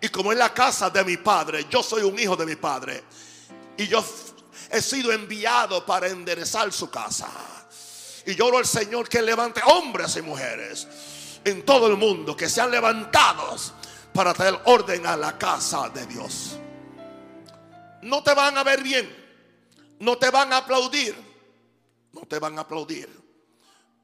Y 0.00 0.08
como 0.08 0.32
es 0.32 0.38
la 0.38 0.54
casa 0.54 0.88
de 0.90 1.04
mi 1.04 1.16
padre, 1.16 1.66
yo 1.68 1.82
soy 1.82 2.02
un 2.02 2.18
hijo 2.18 2.36
de 2.36 2.46
mi 2.46 2.56
padre. 2.56 3.04
Y 3.76 3.86
yo 3.86 4.04
he 4.70 4.80
sido 4.80 5.12
enviado 5.12 5.84
para 5.84 6.08
enderezar 6.08 6.72
su 6.72 6.90
casa. 6.90 7.28
Y 8.26 8.34
lloro 8.34 8.58
al 8.58 8.66
Señor 8.66 9.08
que 9.08 9.22
levante 9.22 9.60
hombres 9.66 10.16
y 10.16 10.22
mujeres 10.22 10.86
en 11.44 11.64
todo 11.64 11.86
el 11.86 11.96
mundo 11.96 12.36
que 12.36 12.48
sean 12.48 12.70
levantados 12.70 13.72
para 14.12 14.34
traer 14.34 14.60
orden 14.64 15.06
a 15.06 15.16
la 15.16 15.38
casa 15.38 15.88
de 15.88 16.06
Dios. 16.06 16.56
No 18.02 18.22
te 18.22 18.34
van 18.34 18.56
a 18.56 18.64
ver 18.64 18.82
bien, 18.82 19.08
no 20.00 20.16
te 20.16 20.30
van 20.30 20.52
a 20.52 20.58
aplaudir, 20.58 21.14
no 22.12 22.22
te 22.22 22.38
van 22.38 22.58
a 22.58 22.62
aplaudir. 22.62 23.08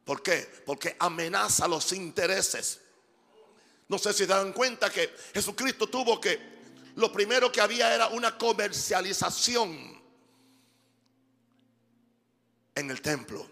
¿Por 0.05 0.23
qué? 0.23 0.49
Porque 0.65 0.97
amenaza 0.99 1.67
los 1.67 1.93
intereses. 1.93 2.81
No 3.89 3.99
sé 3.99 4.13
si 4.13 4.19
se 4.21 4.27
dan 4.27 4.53
cuenta 4.53 4.91
que 4.91 5.13
Jesucristo 5.35 5.89
tuvo 5.89 6.21
que, 6.21 6.39
lo 6.97 7.13
primero 7.13 7.51
que 7.51 7.61
había 7.61 7.95
era 7.95 8.09
una 8.09 8.37
comercialización 8.39 10.01
en 12.75 12.91
el 12.91 13.01
templo. 13.03 13.49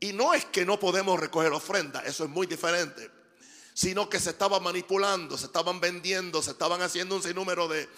Y 0.00 0.12
no 0.12 0.34
es 0.34 0.44
que 0.46 0.64
no 0.64 0.78
podemos 0.78 1.18
recoger 1.18 1.52
ofrenda, 1.52 2.02
eso 2.04 2.24
es 2.24 2.30
muy 2.30 2.46
diferente, 2.46 3.10
sino 3.74 4.08
que 4.08 4.20
se 4.20 4.30
estaba 4.30 4.60
manipulando, 4.60 5.36
se 5.36 5.46
estaban 5.46 5.80
vendiendo, 5.80 6.40
se 6.40 6.52
estaban 6.52 6.82
haciendo 6.82 7.16
un 7.16 7.22
sinnúmero 7.22 7.68
de... 7.68 7.88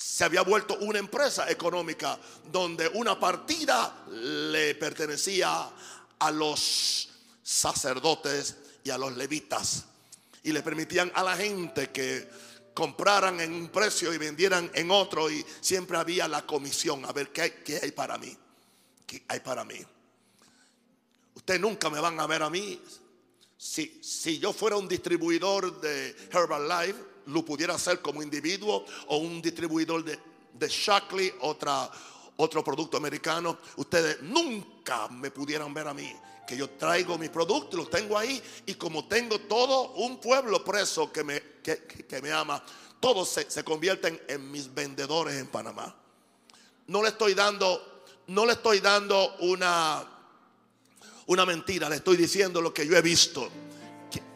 Se 0.00 0.24
había 0.24 0.40
vuelto 0.40 0.78
una 0.78 0.98
empresa 0.98 1.50
económica 1.50 2.18
donde 2.50 2.88
una 2.88 3.20
partida 3.20 4.06
le 4.08 4.74
pertenecía 4.74 5.70
a 6.18 6.30
los 6.30 7.10
sacerdotes 7.42 8.56
y 8.82 8.88
a 8.88 8.96
los 8.96 9.14
levitas. 9.14 9.84
Y 10.42 10.52
le 10.52 10.62
permitían 10.62 11.12
a 11.14 11.22
la 11.22 11.36
gente 11.36 11.90
que 11.90 12.26
compraran 12.72 13.40
en 13.40 13.52
un 13.52 13.68
precio 13.68 14.14
y 14.14 14.16
vendieran 14.16 14.70
en 14.72 14.90
otro 14.90 15.30
y 15.30 15.44
siempre 15.60 15.98
había 15.98 16.26
la 16.28 16.46
comisión. 16.46 17.04
A 17.04 17.12
ver, 17.12 17.30
¿qué 17.30 17.42
hay, 17.42 17.50
qué 17.62 17.80
hay 17.82 17.92
para 17.92 18.16
mí? 18.16 18.34
¿Qué 19.06 19.22
hay 19.28 19.40
para 19.40 19.66
mí? 19.66 19.84
Ustedes 21.34 21.60
nunca 21.60 21.90
me 21.90 22.00
van 22.00 22.18
a 22.18 22.26
ver 22.26 22.42
a 22.42 22.48
mí. 22.48 22.82
Si, 23.58 24.00
si 24.02 24.38
yo 24.38 24.54
fuera 24.54 24.78
un 24.78 24.88
distribuidor 24.88 25.78
de 25.82 26.16
Herbalife, 26.32 27.09
lo 27.32 27.44
pudiera 27.44 27.74
hacer 27.74 28.00
como 28.00 28.22
individuo 28.22 28.84
o 29.08 29.16
un 29.18 29.40
distribuidor 29.40 30.04
de, 30.04 30.18
de 30.52 30.68
Shackley, 30.68 31.32
otra, 31.40 31.90
otro 32.36 32.62
producto 32.62 32.96
americano, 32.96 33.58
ustedes 33.76 34.22
nunca 34.22 35.08
me 35.08 35.30
pudieran 35.30 35.72
ver 35.72 35.88
a 35.88 35.94
mí. 35.94 36.12
Que 36.46 36.56
yo 36.56 36.68
traigo 36.70 37.16
mis 37.16 37.30
productos, 37.30 37.78
los 37.78 37.90
tengo 37.90 38.18
ahí 38.18 38.42
y 38.66 38.74
como 38.74 39.06
tengo 39.06 39.38
todo 39.40 39.92
un 39.92 40.18
pueblo 40.18 40.64
preso 40.64 41.12
que 41.12 41.22
me, 41.22 41.40
que, 41.62 42.20
me 42.22 42.32
ama, 42.32 42.62
todos 42.98 43.28
se, 43.28 43.48
se 43.48 43.62
convierten 43.62 44.20
en 44.26 44.50
mis 44.50 44.72
vendedores 44.74 45.36
en 45.36 45.46
Panamá. 45.46 45.94
No 46.88 47.02
le 47.02 47.10
estoy 47.10 47.34
dando, 47.34 48.02
no 48.26 48.44
le 48.46 48.54
estoy 48.54 48.80
dando 48.80 49.36
una 49.38 50.04
una 51.30 51.46
mentira, 51.46 51.88
le 51.88 51.94
estoy 51.94 52.16
diciendo 52.16 52.60
lo 52.60 52.74
que 52.74 52.84
yo 52.84 52.96
he 52.96 53.02
visto 53.02 53.48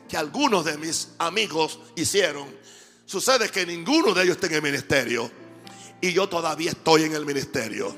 que, 0.09 0.17
algunos 0.17 0.65
de 0.65 0.79
mis 0.79 1.09
amigos 1.19 1.81
hicieron. 1.97 2.47
Sucede 3.07 3.51
que 3.51 3.67
ninguno 3.67 4.15
de 4.15 4.23
ellos 4.23 4.37
está 4.37 4.47
en 4.47 4.55
el 4.55 4.63
ministerio 4.63 5.31
y 6.01 6.13
yo 6.13 6.29
todavía 6.29 6.71
estoy 6.71 7.05
en 7.05 7.15
el 7.15 7.27
ministerio. 7.27 7.95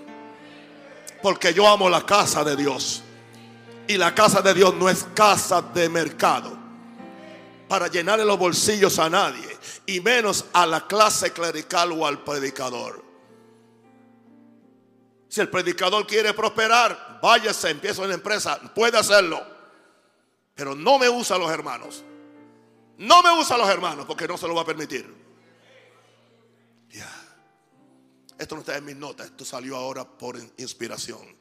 Porque 1.22 1.54
yo 1.54 1.66
amo 1.66 1.88
la 1.88 2.04
casa 2.04 2.44
de 2.44 2.56
Dios. 2.56 3.02
Y 3.88 3.96
la 3.96 4.14
casa 4.14 4.42
de 4.42 4.52
Dios 4.52 4.74
no 4.74 4.88
es 4.88 5.04
casa 5.14 5.62
de 5.62 5.88
mercado 5.88 6.56
para 7.68 7.88
llenarle 7.88 8.24
los 8.24 8.38
bolsillos 8.38 8.98
a 8.98 9.08
nadie 9.08 9.48
y 9.86 10.00
menos 10.00 10.44
a 10.52 10.66
la 10.66 10.86
clase 10.86 11.32
clerical 11.32 11.92
o 11.92 12.06
al 12.06 12.22
predicador. 12.22 13.04
Si 15.28 15.40
el 15.40 15.48
predicador 15.48 16.06
quiere 16.06 16.32
prosperar, 16.34 17.18
váyase, 17.22 17.70
empieza 17.70 18.02
una 18.02 18.14
empresa, 18.14 18.60
puede 18.74 18.98
hacerlo. 18.98 19.44
Pero 20.54 20.74
no 20.74 20.98
me 20.98 21.08
usa 21.08 21.36
los 21.38 21.50
hermanos. 21.50 22.02
No 22.98 23.22
me 23.22 23.30
usa 23.38 23.58
los 23.58 23.68
hermanos 23.68 24.06
porque 24.06 24.26
no 24.26 24.38
se 24.38 24.48
lo 24.48 24.54
va 24.54 24.62
a 24.62 24.64
permitir. 24.64 25.14
Ya. 26.90 27.10
Esto 28.38 28.54
no 28.54 28.60
está 28.60 28.76
en 28.76 28.84
mis 28.84 28.96
notas, 28.96 29.26
esto 29.26 29.44
salió 29.44 29.76
ahora 29.76 30.04
por 30.04 30.36
inspiración. 30.58 31.36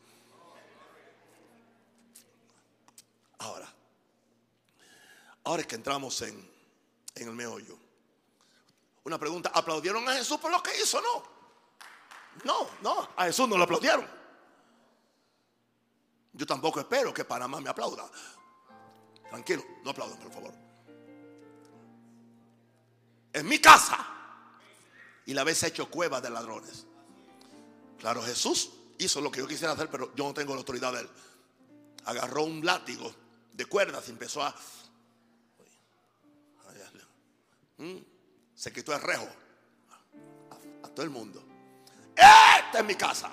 Ahora, 3.39 3.71
ahora 5.43 5.61
es 5.61 5.67
que 5.67 5.75
entramos 5.75 6.21
en, 6.21 6.49
en 7.15 7.27
el 7.27 7.33
meollo. 7.33 7.77
Una 9.03 9.19
pregunta, 9.19 9.51
¿aplaudieron 9.53 10.07
a 10.09 10.13
Jesús 10.13 10.39
por 10.39 10.51
lo 10.51 10.63
que 10.63 10.71
hizo? 10.81 11.01
No. 11.01 11.35
No, 12.43 12.67
no, 12.81 13.09
a 13.15 13.25
Jesús 13.25 13.47
no 13.47 13.57
lo 13.57 13.63
aplaudieron. 13.63 14.05
Yo 16.33 16.45
tampoco 16.45 16.81
espero 16.81 17.13
que 17.13 17.23
Panamá 17.23 17.61
me 17.61 17.69
aplauda. 17.69 18.09
Tranquilo, 19.29 19.63
no 19.83 19.91
aplaudan, 19.91 20.19
por 20.19 20.31
favor. 20.31 20.53
En 23.35 23.45
mi 23.49 23.59
casa. 23.59 23.97
Y 25.25 25.33
la 25.33 25.43
vez 25.43 25.61
hecho 25.63 25.89
cueva 25.91 26.21
de 26.21 26.29
ladrones. 26.29 26.85
Claro, 27.99 28.23
Jesús 28.23 28.71
hizo 28.97 29.19
lo 29.19 29.29
que 29.29 29.39
yo 29.39 29.47
quisiera 29.47 29.73
hacer, 29.73 29.89
pero 29.89 30.15
yo 30.15 30.23
no 30.23 30.33
tengo 30.33 30.53
la 30.53 30.59
autoridad 30.59 30.93
de 30.93 31.01
él. 31.01 31.09
Agarró 32.05 32.43
un 32.43 32.65
látigo 32.65 33.13
de 33.51 33.65
cuerdas 33.65 34.07
y 34.07 34.11
empezó 34.11 34.41
a... 34.41 34.55
¿Mm? 37.77 37.97
Se 38.55 38.71
quitó 38.71 38.93
el 38.93 39.01
rejo 39.01 39.27
a 40.83 40.87
todo 40.87 41.03
el 41.03 41.09
mundo. 41.09 41.43
Esta 42.15 42.79
es 42.79 42.85
mi 42.85 42.95
casa. 42.95 43.31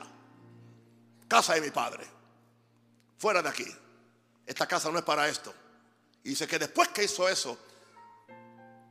Casa 1.29 1.55
de 1.55 1.61
mi 1.61 1.71
padre. 1.71 2.05
Fuera 3.19 3.41
de 3.41 3.49
aquí. 3.49 3.67
Esta 4.45 4.67
casa 4.67 4.91
no 4.91 4.99
es 4.99 5.05
para 5.05 5.29
esto. 5.29 5.55
Y 6.25 6.31
dice 6.31 6.49
que 6.49 6.59
después 6.59 6.89
que 6.89 7.05
hizo 7.05 7.29
eso, 7.29 7.57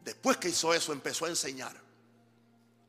después 0.03 0.37
que 0.37 0.49
hizo 0.49 0.73
eso, 0.73 0.93
empezó 0.93 1.25
a 1.25 1.29
enseñar. 1.29 1.75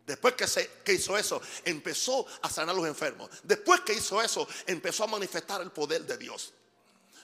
Después 0.07 0.35
que, 0.35 0.47
se, 0.47 0.69
que 0.85 0.95
hizo 0.95 1.17
eso, 1.17 1.41
empezó 1.65 2.27
a 2.43 2.51
sanar 2.51 2.75
a 2.75 2.79
los 2.79 2.87
enfermos. 2.87 3.31
Después 3.43 3.81
que 3.83 3.95
hizo 3.95 4.21
eso, 4.21 4.47
empezó 4.67 5.05
a 5.05 5.07
manifestar 5.07 5.61
el 5.63 5.71
poder 5.71 6.05
de 6.05 6.19
Dios. 6.19 6.53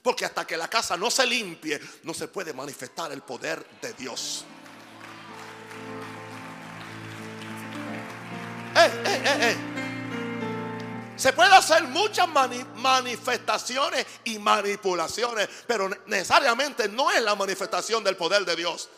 Porque 0.02 0.24
hasta 0.24 0.46
que 0.46 0.56
la 0.56 0.68
casa 0.68 0.96
no 0.96 1.10
se 1.10 1.26
limpie, 1.26 1.80
no 2.04 2.14
se 2.14 2.28
puede 2.28 2.52
manifestar 2.52 3.10
el 3.12 3.22
poder 3.22 3.64
de 3.80 3.92
Dios. 3.94 4.44
Eh, 8.76 9.02
eh, 9.04 9.22
eh, 9.24 9.56
se 11.16 11.32
puede 11.32 11.52
hacer 11.52 11.82
muchas 11.82 12.28
manifestaciones 12.76 14.06
y 14.22 14.38
manipulaciones, 14.38 15.48
pero 15.66 15.90
necesariamente 16.06 16.88
no 16.88 17.10
es 17.10 17.20
la 17.20 17.34
manifestación 17.34 18.04
del 18.04 18.16
poder 18.16 18.44
de 18.44 18.54
Dios. 18.54 18.88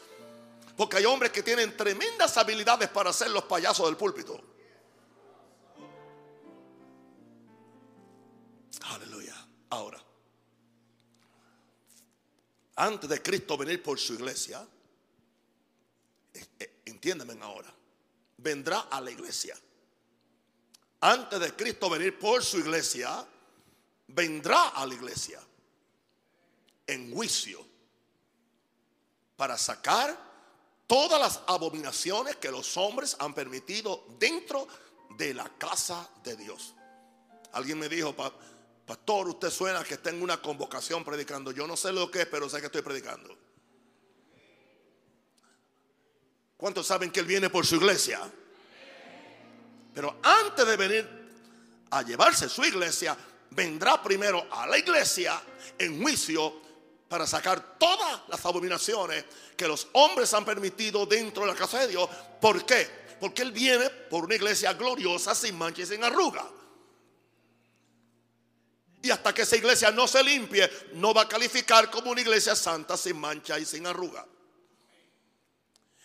Porque 0.81 0.97
hay 0.97 1.05
hombres 1.05 1.31
que 1.31 1.43
tienen 1.43 1.77
tremendas 1.77 2.39
habilidades 2.39 2.89
para 2.89 3.13
ser 3.13 3.29
los 3.29 3.45
payasos 3.45 3.85
del 3.85 3.99
púlpito. 3.99 4.43
Aleluya. 8.85 9.35
Ahora. 9.69 10.03
antes 12.77 13.11
de 13.11 13.21
Cristo 13.21 13.59
venir 13.59 13.83
por 13.83 13.99
su 13.99 14.15
iglesia, 14.15 14.67
eh, 16.33 16.47
eh, 16.59 16.81
entiéndeme 16.87 17.37
ahora, 17.43 17.71
vendrá 18.39 18.89
a 18.91 19.03
la 19.03 19.11
iglesia. 19.11 19.55
Antes 21.01 21.41
de 21.41 21.55
Cristo 21.57 21.91
venir 21.91 22.19
por 22.19 22.43
su 22.43 22.57
iglesia, 22.59 23.23
vendrá 24.07 24.71
a 24.71 24.87
la 24.87 24.95
iglesia 24.95 25.43
en 26.87 27.13
juicio 27.13 27.67
para 29.37 29.59
sacar 29.59 30.30
todas 30.91 31.21
las 31.21 31.41
abominaciones 31.47 32.35
que 32.35 32.51
los 32.51 32.77
hombres 32.77 33.15
han 33.21 33.33
permitido 33.33 34.05
dentro 34.19 34.67
de 35.17 35.33
la 35.33 35.49
casa 35.57 36.11
de 36.25 36.35
Dios. 36.35 36.75
Alguien 37.53 37.79
me 37.79 37.89
dijo, 37.89 38.13
pastor, 38.85 39.29
usted 39.29 39.51
suena 39.51 39.85
que 39.85 39.95
está 39.95 40.11
en 40.11 40.21
una 40.21 40.43
convocación 40.43 41.05
predicando. 41.05 41.53
Yo 41.53 41.65
no 41.69 41.77
sé 41.77 41.93
lo 41.93 42.11
que 42.11 42.23
es, 42.23 42.27
pero 42.27 42.49
sé 42.49 42.59
que 42.59 42.67
estoy 42.67 42.83
predicando. 42.83 43.39
¿Cuántos 46.57 46.89
saben 46.89 47.13
que 47.13 47.21
Él 47.21 47.27
viene 47.27 47.51
por 47.51 47.65
su 47.65 47.77
iglesia? 47.77 48.29
Pero 49.95 50.17
antes 50.25 50.67
de 50.67 50.77
venir 50.77 51.09
a 51.89 52.03
llevarse 52.03 52.49
su 52.49 52.65
iglesia, 52.65 53.17
vendrá 53.51 54.03
primero 54.03 54.45
a 54.51 54.67
la 54.67 54.77
iglesia 54.77 55.41
en 55.79 56.03
juicio 56.03 56.61
para 57.11 57.27
sacar 57.27 57.77
todas 57.77 58.21
las 58.29 58.47
abominaciones 58.47 59.25
que 59.57 59.67
los 59.67 59.89
hombres 59.95 60.33
han 60.33 60.45
permitido 60.45 61.07
dentro 61.07 61.43
de 61.43 61.49
la 61.49 61.59
casa 61.59 61.81
de 61.81 61.89
Dios. 61.89 62.09
¿Por 62.41 62.65
qué? 62.65 62.89
Porque 63.19 63.43
Él 63.43 63.51
viene 63.51 63.91
por 63.91 64.27
una 64.27 64.37
iglesia 64.37 64.75
gloriosa, 64.75 65.35
sin 65.35 65.59
mancha 65.59 65.83
y 65.83 65.87
sin 65.87 66.05
arruga. 66.05 66.49
Y 69.03 69.11
hasta 69.11 69.35
que 69.35 69.43
esa 69.43 69.57
iglesia 69.57 69.91
no 69.91 70.07
se 70.07 70.23
limpie, 70.23 70.71
no 70.93 71.13
va 71.13 71.23
a 71.23 71.29
calificar 71.29 71.91
como 71.91 72.13
una 72.13 72.21
iglesia 72.21 72.55
santa, 72.55 72.97
sin 72.97 73.19
mancha 73.19 73.59
y 73.59 73.67
sin 73.67 73.89
arruga. 73.89 74.25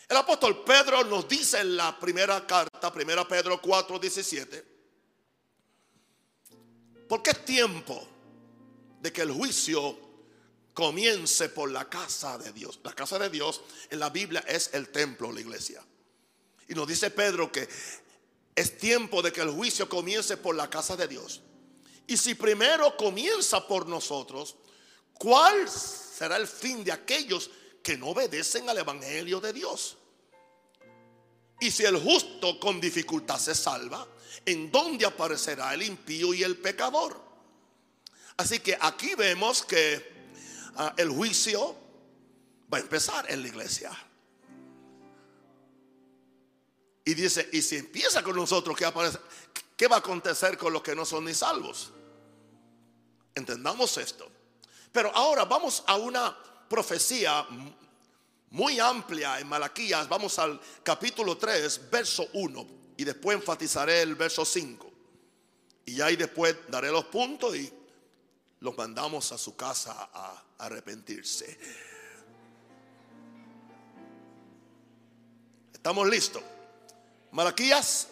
El 0.09 0.17
apóstol 0.17 0.63
Pedro 0.63 1.03
nos 1.03 1.27
dice 1.27 1.59
en 1.59 1.77
la 1.77 1.99
primera 1.99 2.47
carta, 2.47 2.91
primera 2.91 3.27
Pedro 3.27 3.61
4, 3.61 3.99
17, 3.99 4.65
porque 7.07 7.29
es 7.29 7.45
tiempo 7.45 8.07
de 9.01 9.13
que 9.13 9.21
el 9.21 9.31
juicio 9.31 10.04
comience 10.75 11.49
por 11.49 11.71
la 11.71 11.89
casa 11.89 12.37
de 12.37 12.51
Dios. 12.51 12.79
La 12.83 12.93
casa 12.93 13.17
de 13.17 13.31
Dios 13.31 13.61
en 13.89 13.97
la 13.97 14.09
Biblia 14.11 14.43
es 14.47 14.69
el 14.73 14.89
templo, 14.89 15.31
la 15.31 15.39
iglesia. 15.39 15.81
Y 16.67 16.75
nos 16.75 16.87
dice 16.87 17.09
Pedro 17.09 17.51
que 17.51 17.67
es 18.53 18.77
tiempo 18.77 19.21
de 19.21 19.31
que 19.31 19.41
el 19.41 19.49
juicio 19.49 19.89
comience 19.89 20.37
por 20.37 20.53
la 20.55 20.69
casa 20.69 20.95
de 20.95 21.07
Dios. 21.07 21.41
Y 22.05 22.17
si 22.17 22.35
primero 22.35 22.95
comienza 22.97 23.65
por 23.65 23.87
nosotros, 23.87 24.57
¿cuál 25.13 25.67
será 25.69 26.35
el 26.37 26.47
fin 26.47 26.83
de 26.83 26.91
aquellos 26.91 27.49
que 27.81 27.97
no 27.97 28.09
obedecen 28.09 28.69
al 28.69 28.77
Evangelio 28.77 29.39
de 29.39 29.53
Dios? 29.53 29.97
Y 31.61 31.71
si 31.71 31.83
el 31.83 31.97
justo 31.97 32.59
con 32.59 32.81
dificultad 32.81 33.39
se 33.39 33.55
salva, 33.55 34.05
¿en 34.45 34.69
dónde 34.71 35.05
aparecerá 35.05 35.73
el 35.73 35.83
impío 35.83 36.33
y 36.33 36.43
el 36.43 36.57
pecador? 36.57 37.23
Así 38.37 38.59
que 38.59 38.77
aquí 38.79 39.15
vemos 39.15 39.63
que 39.63 40.14
el 40.97 41.09
juicio 41.09 41.75
va 42.71 42.77
a 42.77 42.81
empezar 42.81 43.29
en 43.31 43.41
la 43.41 43.47
iglesia. 43.47 43.91
Y 47.03 47.13
dice, 47.13 47.49
y 47.53 47.61
si 47.61 47.77
empieza 47.77 48.23
con 48.23 48.35
nosotros, 48.35 48.75
¿qué, 48.75 48.91
¿qué 49.77 49.87
va 49.87 49.97
a 49.97 49.99
acontecer 49.99 50.57
con 50.57 50.73
los 50.73 50.81
que 50.81 50.95
no 50.95 51.05
son 51.05 51.25
ni 51.25 51.33
salvos? 51.33 51.91
Entendamos 53.35 53.97
esto. 53.97 54.29
Pero 54.91 55.15
ahora 55.15 55.45
vamos 55.45 55.83
a 55.85 55.97
una 55.97 56.35
profecía 56.67 57.45
muy 58.49 58.79
amplia 58.79 59.39
en 59.39 59.47
Malaquías. 59.47 60.07
Vamos 60.07 60.39
al 60.39 60.59
capítulo 60.81 61.37
3, 61.37 61.89
verso 61.91 62.27
1. 62.33 62.67
Y 62.97 63.03
después 63.03 63.37
enfatizaré 63.37 64.01
el 64.01 64.15
verso 64.15 64.45
5. 64.45 64.91
Y 65.85 66.01
ahí 66.01 66.15
después 66.15 66.55
daré 66.69 66.89
los 66.89 67.05
puntos 67.05 67.55
y 67.55 67.71
los 68.65 68.75
mandamos 68.75 69.31
a 69.31 69.37
su 69.37 69.55
casa 69.55 70.09
a 70.11 70.43
arrepentirse. 70.57 71.57
¿Estamos 75.71 76.09
listos? 76.09 76.41
Malaquías 77.31 78.07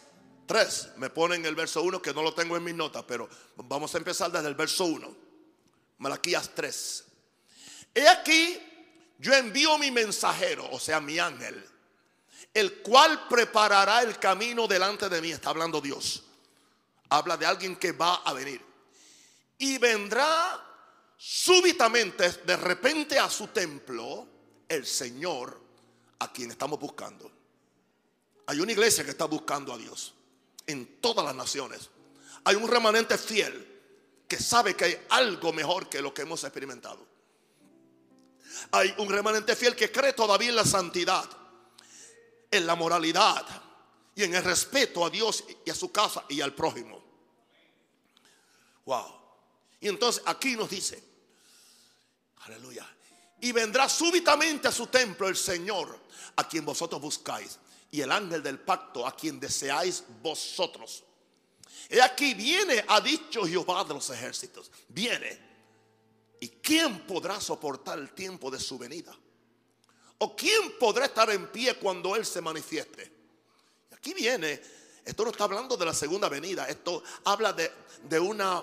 3, 0.46 0.92
me 0.98 1.10
ponen 1.10 1.44
el 1.48 1.56
verso 1.56 1.82
1 1.82 2.00
que 2.02 2.14
no 2.14 2.22
lo 2.22 2.36
tengo 2.36 2.56
en 2.56 2.64
mis 2.64 2.76
notas, 2.76 3.04
pero 3.08 3.28
vamos 3.56 3.96
a 3.96 3.98
empezar 3.98 4.32
desde 4.32 4.48
el 4.48 4.54
verso 4.54 4.86
1. 4.86 5.16
Malaquías 5.98 6.52
3. 6.54 7.04
He 7.96 8.08
aquí 8.08 8.62
yo 9.18 9.34
envío 9.34 9.78
mi 9.80 9.90
mensajero, 9.90 10.70
o 10.70 10.80
sea, 10.80 11.02
mi 11.02 11.18
ángel, 11.18 11.68
el 12.54 12.82
cual 12.84 13.28
preparará 13.28 14.04
el 14.04 14.20
camino 14.20 14.68
delante 14.68 15.10
de 15.10 15.20
mí. 15.20 15.32
Está 15.32 15.50
hablando 15.50 15.82
Dios. 15.82 16.24
Habla 17.10 17.38
de 17.38 17.48
alguien 17.48 17.76
que 17.76 17.92
va 17.92 18.16
a 18.16 18.34
venir. 18.34 18.73
Y 19.64 19.78
vendrá 19.78 20.62
súbitamente, 21.16 22.30
de 22.30 22.58
repente 22.58 23.18
a 23.18 23.30
su 23.30 23.48
templo, 23.48 24.28
el 24.68 24.86
Señor 24.86 25.58
a 26.20 26.34
quien 26.34 26.52
estamos 26.52 26.78
buscando. 26.78 27.32
Hay 28.48 28.60
una 28.60 28.74
iglesia 28.74 29.06
que 29.06 29.12
está 29.12 29.24
buscando 29.24 29.72
a 29.72 29.78
Dios 29.78 30.16
en 30.68 31.00
todas 31.00 31.24
las 31.24 31.34
naciones. 31.34 31.90
Hay 32.44 32.58
un 32.58 32.68
remanente 32.68 33.18
fiel 33.18 34.26
que 34.28 34.38
sabe 34.38 34.76
que 34.76 34.84
hay 34.84 35.02
algo 35.12 35.54
mejor 35.54 35.88
que 35.88 36.02
lo 36.02 36.14
que 36.14 36.24
hemos 36.24 36.44
experimentado. 36.44 37.08
Hay 38.72 38.94
un 38.98 39.10
remanente 39.10 39.56
fiel 39.56 39.78
que 39.78 39.94
cree 39.94 40.12
todavía 40.12 40.50
en 40.50 40.58
la 40.58 40.66
santidad, 40.66 41.24
en 42.52 42.68
la 42.68 42.76
moralidad 42.76 43.46
y 44.14 44.24
en 44.24 44.36
el 44.36 44.44
respeto 44.44 45.06
a 45.06 45.10
Dios 45.10 45.46
y 45.66 45.70
a 45.70 45.74
su 45.74 45.90
casa 45.90 46.26
y 46.28 46.42
al 46.42 46.54
prójimo. 46.54 47.02
Wow. 48.84 49.23
Y 49.84 49.88
entonces 49.90 50.24
aquí 50.26 50.56
nos 50.56 50.70
dice, 50.70 51.04
aleluya, 52.38 52.88
y 53.42 53.52
vendrá 53.52 53.88
súbitamente 53.88 54.68
a 54.68 54.72
su 54.72 54.88
templo 54.88 55.28
el 55.28 55.36
Señor 55.36 56.00
a 56.36 56.48
quien 56.48 56.66
vosotros 56.66 57.00
buscáis 57.00 57.60
y 57.92 58.02
el 58.02 58.12
ángel 58.12 58.42
del 58.42 58.60
pacto 58.60 59.06
a 59.06 59.16
quien 59.16 59.40
deseáis 59.40 60.04
vosotros. 60.22 61.04
He 61.90 62.02
aquí 62.02 62.34
viene, 62.34 62.84
ha 62.88 63.02
dicho 63.02 63.46
Jehová 63.46 63.84
de 63.84 63.94
los 63.94 64.10
ejércitos, 64.10 64.72
viene 64.88 65.54
¿Y 66.44 66.50
quién 66.50 67.08
podrá 67.08 67.40
soportar 67.40 67.98
el 67.98 68.12
tiempo 68.12 68.52
de 68.52 68.60
su 68.60 68.78
venida? 68.78 69.18
¿O 70.18 70.36
quién 70.36 70.78
podrá 70.78 71.06
estar 71.06 71.30
en 71.30 71.50
pie 71.50 71.76
cuando 71.76 72.18
Él 72.18 72.26
se 72.26 72.42
manifieste? 72.42 73.10
Aquí 73.96 74.14
viene, 74.14 74.62
esto 75.06 75.24
no 75.24 75.32
está 75.32 75.46
hablando 75.46 75.78
de 75.78 75.86
la 75.86 75.94
segunda 75.94 76.28
venida, 76.28 76.68
esto 76.68 77.02
habla 77.24 77.54
de, 77.54 77.72
de 78.10 78.20
una, 78.20 78.62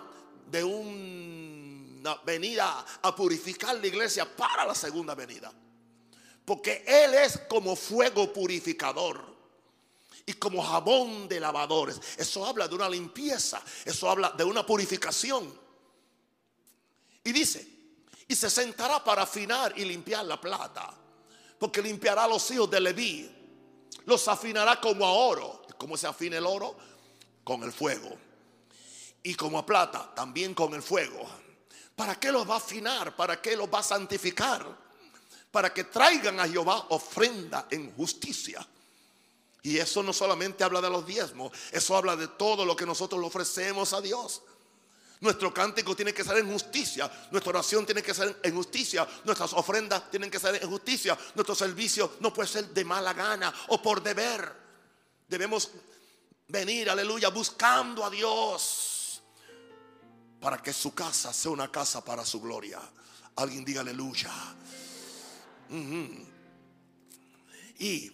de 0.51 0.65
una 0.65 2.15
venida 2.25 2.85
a 3.03 3.15
purificar 3.15 3.77
la 3.77 3.87
iglesia 3.87 4.25
para 4.25 4.65
la 4.65 4.75
segunda 4.75 5.15
venida. 5.15 5.53
Porque 6.45 6.85
Él 6.87 7.15
es 7.15 7.39
como 7.49 7.77
fuego 7.77 8.33
purificador 8.33 9.23
y 10.27 10.33
como 10.35 10.63
jabón 10.63 11.29
de 11.29 11.41
lavadores. 11.41 12.01
Eso 12.17 12.45
habla 12.45 12.67
de 12.67 12.75
una 12.75 12.89
limpieza, 12.89 13.63
eso 13.85 14.11
habla 14.11 14.31
de 14.31 14.45
una 14.45 14.65
purificación. 14.65 15.53
Y 17.23 17.33
dice, 17.33 17.67
y 18.27 18.35
se 18.35 18.49
sentará 18.49 19.03
para 19.03 19.23
afinar 19.23 19.75
y 19.77 19.85
limpiar 19.85 20.25
la 20.25 20.41
plata, 20.41 20.93
porque 21.59 21.83
limpiará 21.83 22.27
los 22.27 22.51
hijos 22.51 22.71
de 22.71 22.81
Leví, 22.81 23.31
los 24.07 24.27
afinará 24.29 24.81
como 24.81 25.05
a 25.05 25.13
oro. 25.13 25.63
¿Cómo 25.79 25.97
se 25.97 26.07
afina 26.07 26.39
el 26.39 26.47
oro? 26.47 26.77
Con 27.45 27.63
el 27.63 27.73
fuego. 27.73 28.30
Y 29.23 29.35
como 29.35 29.59
a 29.59 29.67
plata, 29.67 30.13
también 30.15 30.55
con 30.55 30.75
el 30.75 30.83
fuego. 30.83 31.29
¿Para 31.95 32.19
qué 32.19 32.33
los 32.33 32.49
va 32.49 32.55
a 32.55 32.59
afinar? 32.59 33.15
¿Para 33.15 33.43
qué 33.43 33.55
los 33.55 33.69
va 33.69 33.81
a 33.81 33.83
santificar? 33.83 34.67
Para 35.51 35.75
que 35.75 35.85
traigan 35.85 36.41
a 36.41 36.49
Jehová 36.49 36.87
ofrenda 36.89 37.67
en 37.71 37.93
justicia. 37.93 38.67
Y 39.63 39.77
eso 39.77 40.03
no 40.03 40.15
solamente 40.15 40.65
habla 40.65 40.81
de 40.81 40.89
los 40.89 41.05
diezmos, 41.05 41.53
eso 41.71 41.95
habla 41.95 42.17
de 42.17 42.29
todo 42.29 42.65
lo 42.65 42.75
que 42.75 42.87
nosotros 42.87 43.21
le 43.21 43.27
ofrecemos 43.27 43.93
a 43.93 44.01
Dios. 44.01 44.41
Nuestro 45.21 45.53
cántico 45.53 45.95
tiene 45.95 46.15
que 46.15 46.25
ser 46.25 46.39
en 46.39 46.51
justicia. 46.51 47.13
Nuestra 47.31 47.51
oración 47.51 47.85
tiene 47.85 48.03
que 48.03 48.15
ser 48.15 48.41
en 48.43 48.55
justicia. 48.55 49.07
Nuestras 49.25 49.53
ofrendas 49.53 50.11
tienen 50.11 50.31
que 50.31 50.39
ser 50.39 50.55
en 50.55 50.71
justicia. 50.71 51.19
Nuestro 51.35 51.55
servicio 51.55 52.13
no 52.21 52.33
puede 52.33 52.49
ser 52.49 52.69
de 52.69 52.83
mala 52.87 53.13
gana 53.13 53.53
o 53.69 53.83
por 53.83 54.03
deber. 54.03 54.51
Debemos 55.29 55.73
venir, 56.49 56.89
aleluya, 56.89 57.29
buscando 57.29 58.03
a 58.03 58.09
Dios 58.09 58.90
para 60.41 60.63
que 60.63 60.73
su 60.73 60.95
casa 60.95 61.33
sea 61.33 61.51
una 61.51 61.71
casa 61.71 62.05
para 62.05 62.25
su 62.25 62.41
gloria. 62.41 62.81
Alguien 63.37 63.65
diga 63.65 63.83
aleluya. 63.83 64.33
Y 67.79 68.13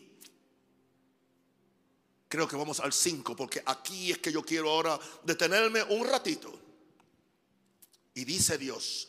creo 2.29 2.49
que 2.49 2.57
vamos 2.57 2.81
al 2.81 2.93
5 2.93 3.37
porque 3.37 3.63
aquí 3.65 4.11
es 4.11 4.19
que 4.19 4.33
yo 4.33 4.43
quiero 4.43 4.71
ahora 4.71 4.99
detenerme 5.25 5.83
un 5.85 6.07
ratito. 6.07 6.53
Y 8.15 8.25
dice 8.25 8.59
Dios, 8.59 9.09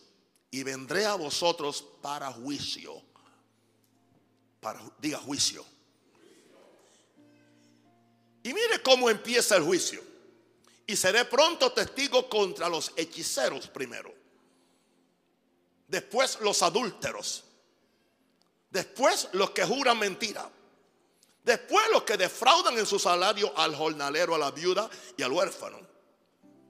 y 0.52 0.64
vendré 0.64 1.06
a 1.06 1.16
vosotros 1.16 1.84
para 2.02 2.32
juicio. 2.32 3.02
Para, 4.60 4.82
diga 5.00 5.18
juicio. 5.18 5.66
Y 8.44 8.54
mire 8.54 8.82
cómo 8.84 9.10
empieza 9.10 9.56
el 9.58 9.64
juicio. 9.64 10.07
Y 10.88 10.96
seré 10.96 11.26
pronto 11.26 11.74
testigo 11.74 12.30
contra 12.30 12.70
los 12.70 12.94
hechiceros 12.96 13.68
primero. 13.68 14.14
Después 15.88 16.40
los 16.42 16.62
adúlteros. 16.64 17.44
Después 18.70 19.30
los 19.34 19.52
que 19.52 19.66
juran 19.66 20.00
mentira. 20.00 20.50
Después 21.44 21.86
los 21.92 22.04
que 22.04 22.18
defraudan 22.18 22.78
en 22.78 22.86
su 22.86 23.00
salario 23.00 23.58
al 23.58 23.76
jornalero, 23.76 24.36
a 24.36 24.38
la 24.38 24.52
viuda 24.52 24.90
y 25.16 25.24
al 25.24 25.32
huérfano. 25.32 25.80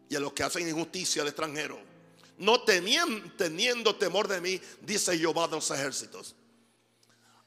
Y 0.09 0.15
a 0.15 0.19
los 0.19 0.33
que 0.33 0.43
hacen 0.43 0.67
injusticia 0.67 1.21
al 1.21 1.27
extranjero. 1.27 1.79
No 2.39 2.63
teniendo 2.63 3.95
temor 3.95 4.27
de 4.27 4.41
mí, 4.41 4.61
dice 4.81 5.17
Jehová 5.17 5.47
de 5.47 5.55
los 5.55 5.69
ejércitos. 5.71 6.35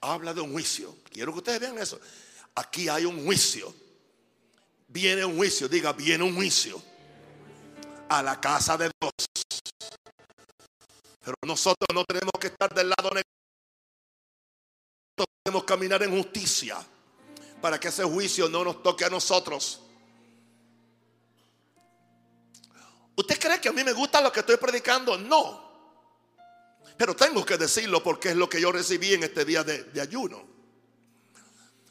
Habla 0.00 0.34
de 0.34 0.40
un 0.40 0.52
juicio. 0.52 0.96
Quiero 1.10 1.32
que 1.32 1.38
ustedes 1.38 1.60
vean 1.60 1.78
eso. 1.78 2.00
Aquí 2.54 2.88
hay 2.88 3.04
un 3.04 3.24
juicio. 3.24 3.72
Viene 4.90 5.24
un 5.24 5.36
juicio. 5.36 5.68
Diga, 5.68 5.92
viene 5.92 6.24
un 6.24 6.34
juicio. 6.34 6.82
A 8.08 8.22
la 8.22 8.40
casa 8.40 8.76
de 8.76 8.90
Dios. 9.00 9.12
Pero 11.24 11.36
nosotros 11.46 11.86
no 11.94 12.04
tenemos 12.04 12.32
que 12.40 12.48
estar 12.48 12.74
del 12.74 12.88
lado 12.88 13.10
negativo. 13.10 13.30
Podemos 15.44 15.64
caminar 15.64 16.02
en 16.02 16.10
justicia 16.10 16.76
para 17.60 17.78
que 17.78 17.88
ese 17.88 18.04
juicio 18.04 18.48
no 18.48 18.64
nos 18.64 18.82
toque 18.82 19.04
a 19.04 19.10
nosotros. 19.10 19.80
¿Usted 23.16 23.38
cree 23.38 23.60
que 23.60 23.68
a 23.68 23.72
mí 23.72 23.84
me 23.84 23.92
gusta 23.92 24.20
lo 24.20 24.32
que 24.32 24.40
estoy 24.40 24.56
predicando? 24.56 25.18
No. 25.18 25.70
Pero 26.96 27.14
tengo 27.14 27.44
que 27.44 27.56
decirlo 27.58 28.02
porque 28.02 28.30
es 28.30 28.36
lo 28.36 28.48
que 28.48 28.60
yo 28.60 28.72
recibí 28.72 29.14
en 29.14 29.24
este 29.24 29.44
día 29.44 29.62
de, 29.62 30.00
ayuno. 30.00 30.59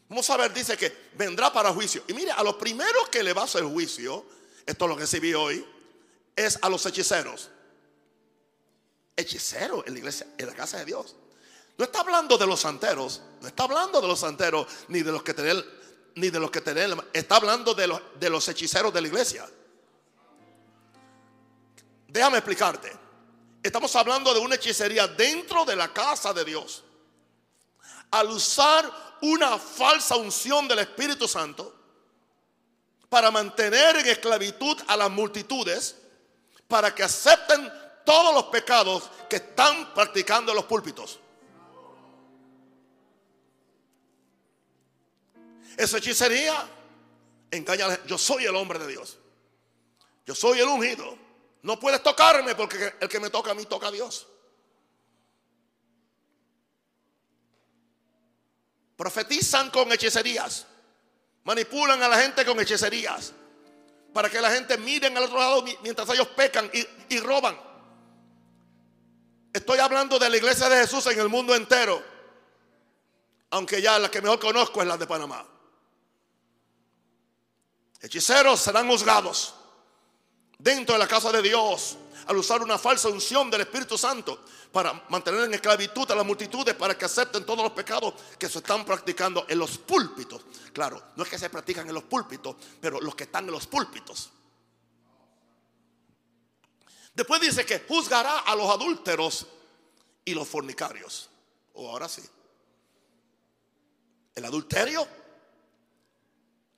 Vamos 0.09 0.27
a 0.31 0.37
ver, 0.37 0.51
dice 0.51 0.75
que 0.75 1.09
vendrá 1.13 1.53
para 1.53 1.71
juicio. 1.71 2.03
Y 2.07 2.13
mire, 2.13 2.31
a 2.31 2.43
los 2.43 2.55
primeros 2.55 3.09
que 3.09 3.21
le 3.21 3.31
va 3.31 3.43
a 3.43 3.45
hacer 3.45 3.63
juicio, 3.63 4.25
esto 4.65 4.87
lo 4.87 4.95
recibí 4.95 5.33
hoy, 5.35 5.63
es 6.35 6.57
a 6.61 6.67
los 6.67 6.83
hechiceros. 6.87 7.49
Hechiceros 9.15 9.85
en 9.85 9.93
la 9.93 9.99
iglesia, 9.99 10.27
en 10.35 10.47
la 10.47 10.55
casa 10.55 10.79
de 10.79 10.85
Dios. 10.85 11.15
No 11.77 11.85
está 11.85 11.99
hablando 11.99 12.37
de 12.37 12.47
los 12.47 12.59
santeros, 12.59 13.21
no 13.39 13.47
está 13.47 13.63
hablando 13.63 14.01
de 14.01 14.07
los 14.07 14.19
santeros 14.19 14.67
ni 14.87 15.03
de 15.03 15.11
los 15.11 15.21
que 15.21 15.33
tener, 15.33 15.63
ni 16.15 16.29
de 16.29 16.39
los 16.39 16.49
que 16.49 16.61
tener, 16.61 16.89
está 17.13 17.35
hablando 17.35 17.75
de 17.75 17.87
los, 17.87 18.01
de 18.19 18.29
los 18.31 18.47
hechiceros 18.47 18.91
de 18.91 19.01
la 19.01 19.07
iglesia. 19.07 19.47
Déjame 22.07 22.39
explicarte. 22.39 22.91
Estamos 23.61 23.95
hablando 23.95 24.33
de 24.33 24.39
una 24.39 24.55
hechicería 24.55 25.07
dentro 25.07 25.65
de 25.65 25.75
la 25.75 25.93
casa 25.93 26.33
de 26.33 26.43
Dios. 26.45 26.83
Al 28.11 28.29
usar 28.29 29.08
una 29.21 29.57
falsa 29.57 30.15
unción 30.15 30.67
del 30.67 30.79
Espíritu 30.79 31.27
Santo 31.27 31.75
para 33.09 33.31
mantener 33.31 33.97
en 33.97 34.07
esclavitud 34.07 34.77
a 34.87 34.95
las 34.95 35.09
multitudes, 35.09 35.95
para 36.67 36.93
que 36.93 37.03
acepten 37.03 37.71
todos 38.05 38.33
los 38.33 38.45
pecados 38.45 39.09
que 39.29 39.37
están 39.37 39.93
practicando 39.93 40.51
en 40.51 40.57
los 40.57 40.65
púlpitos. 40.65 41.19
Esa 45.75 45.97
hechicería 45.97 46.67
engaña. 47.51 48.03
Yo 48.05 48.17
soy 48.17 48.45
el 48.45 48.55
hombre 48.55 48.79
de 48.79 48.87
Dios. 48.87 49.17
Yo 50.25 50.35
soy 50.35 50.59
el 50.59 50.67
ungido. 50.67 51.17
No 51.61 51.79
puedes 51.79 52.03
tocarme 52.03 52.53
porque 52.55 52.93
el 52.99 53.09
que 53.09 53.19
me 53.19 53.29
toca 53.29 53.51
a 53.51 53.53
mí 53.53 53.65
toca 53.65 53.87
a 53.87 53.91
Dios. 53.91 54.27
Profetizan 58.99 59.69
con 59.69 59.89
hechicerías. 59.93 60.65
Manipulan 61.45 62.03
a 62.03 62.09
la 62.09 62.21
gente 62.21 62.43
con 62.43 62.59
hechicerías. 62.59 63.31
Para 64.13 64.29
que 64.29 64.41
la 64.41 64.51
gente 64.51 64.77
miren 64.77 65.15
al 65.15 65.23
otro 65.23 65.39
lado 65.39 65.63
mientras 65.81 66.09
ellos 66.09 66.27
pecan 66.27 66.69
y, 66.73 67.15
y 67.15 67.19
roban. 67.21 67.57
Estoy 69.53 69.79
hablando 69.79 70.19
de 70.19 70.29
la 70.29 70.35
iglesia 70.35 70.67
de 70.67 70.81
Jesús 70.81 71.07
en 71.07 71.17
el 71.17 71.29
mundo 71.29 71.55
entero. 71.55 72.03
Aunque 73.51 73.81
ya 73.81 73.97
la 73.97 74.11
que 74.11 74.21
mejor 74.21 74.37
conozco 74.37 74.81
es 74.81 74.87
la 74.89 74.97
de 74.97 75.07
Panamá. 75.07 75.47
Hechiceros 78.01 78.59
serán 78.59 78.89
juzgados 78.89 79.53
dentro 80.57 80.95
de 80.95 80.99
la 80.99 81.07
casa 81.07 81.31
de 81.31 81.41
Dios 81.41 81.95
al 82.29 82.37
usar 82.37 82.61
una 82.61 82.77
falsa 82.77 83.09
unción 83.09 83.49
del 83.49 83.61
Espíritu 83.61 83.97
Santo 83.97 84.45
para 84.71 84.93
mantener 85.09 85.45
en 85.45 85.53
esclavitud 85.55 86.09
a 86.11 86.15
las 86.15 86.23
multitudes 86.23 86.75
para 86.75 86.95
que 86.95 87.05
acepten 87.05 87.43
todos 87.43 87.63
los 87.63 87.71
pecados 87.71 88.13
que 88.37 88.47
se 88.47 88.59
están 88.59 88.85
practicando 88.85 89.47
en 89.49 89.57
los 89.57 89.79
púlpitos. 89.79 90.45
Claro, 90.71 91.01
no 91.15 91.23
es 91.23 91.29
que 91.29 91.39
se 91.39 91.49
practican 91.49 91.87
en 91.87 91.95
los 91.95 92.03
púlpitos, 92.03 92.55
pero 92.79 93.01
los 93.01 93.15
que 93.15 93.23
están 93.23 93.45
en 93.45 93.51
los 93.51 93.65
púlpitos. 93.65 94.29
Después 97.15 97.41
dice 97.41 97.65
que 97.65 97.79
juzgará 97.79 98.41
a 98.41 98.55
los 98.55 98.69
adúlteros 98.69 99.47
y 100.23 100.35
los 100.35 100.47
fornicarios. 100.47 101.31
O 101.73 101.85
oh, 101.85 101.89
ahora 101.89 102.07
sí. 102.07 102.21
El 104.35 104.45
adulterio 104.45 105.07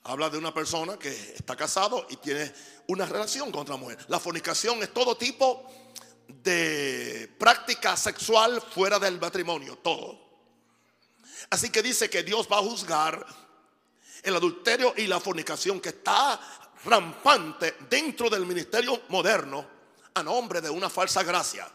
Habla 0.03 0.29
de 0.29 0.37
una 0.37 0.53
persona 0.53 0.97
que 0.97 1.09
está 1.09 1.55
casado 1.55 2.07
y 2.09 2.17
tiene 2.17 2.51
una 2.87 3.05
relación 3.05 3.51
con 3.51 3.61
otra 3.61 3.75
mujer. 3.75 3.97
La 4.07 4.19
fornicación 4.19 4.81
es 4.81 4.93
todo 4.93 5.15
tipo 5.15 5.65
de 6.27 7.31
práctica 7.37 7.95
sexual 7.95 8.61
fuera 8.61 8.97
del 8.97 9.19
matrimonio, 9.19 9.77
todo. 9.77 10.19
Así 11.49 11.69
que 11.69 11.83
dice 11.83 12.09
que 12.09 12.23
Dios 12.23 12.47
va 12.51 12.57
a 12.57 12.61
juzgar 12.61 13.25
el 14.23 14.35
adulterio 14.35 14.93
y 14.97 15.07
la 15.07 15.19
fornicación 15.19 15.79
que 15.79 15.89
está 15.89 16.39
rampante 16.85 17.75
dentro 17.89 18.29
del 18.29 18.45
ministerio 18.45 19.01
moderno 19.09 19.65
a 20.13 20.23
nombre 20.23 20.61
de 20.61 20.69
una 20.69 20.89
falsa 20.89 21.23
gracia. 21.23 21.69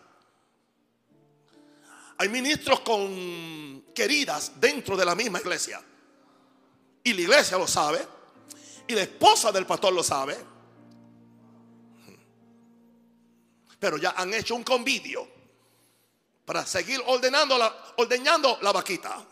Hay 2.18 2.28
ministros 2.28 2.80
con 2.80 3.84
queridas 3.94 4.52
dentro 4.56 4.96
de 4.96 5.04
la 5.04 5.14
misma 5.14 5.40
iglesia. 5.40 5.82
Y 7.02 7.12
la 7.12 7.20
iglesia 7.20 7.58
lo 7.58 7.66
sabe. 7.66 8.15
Y 8.88 8.94
la 8.94 9.02
esposa 9.02 9.50
del 9.50 9.66
pastor 9.66 9.92
lo 9.92 10.02
sabe. 10.02 10.36
Pero 13.78 13.98
ya 13.98 14.10
han 14.16 14.32
hecho 14.32 14.54
un 14.54 14.62
convidio 14.62 15.28
para 16.44 16.64
seguir 16.64 17.02
ordenando 17.06 17.58
la, 17.58 17.74
ordeñando 17.96 18.58
la 18.62 18.72
vaquita. 18.72 19.24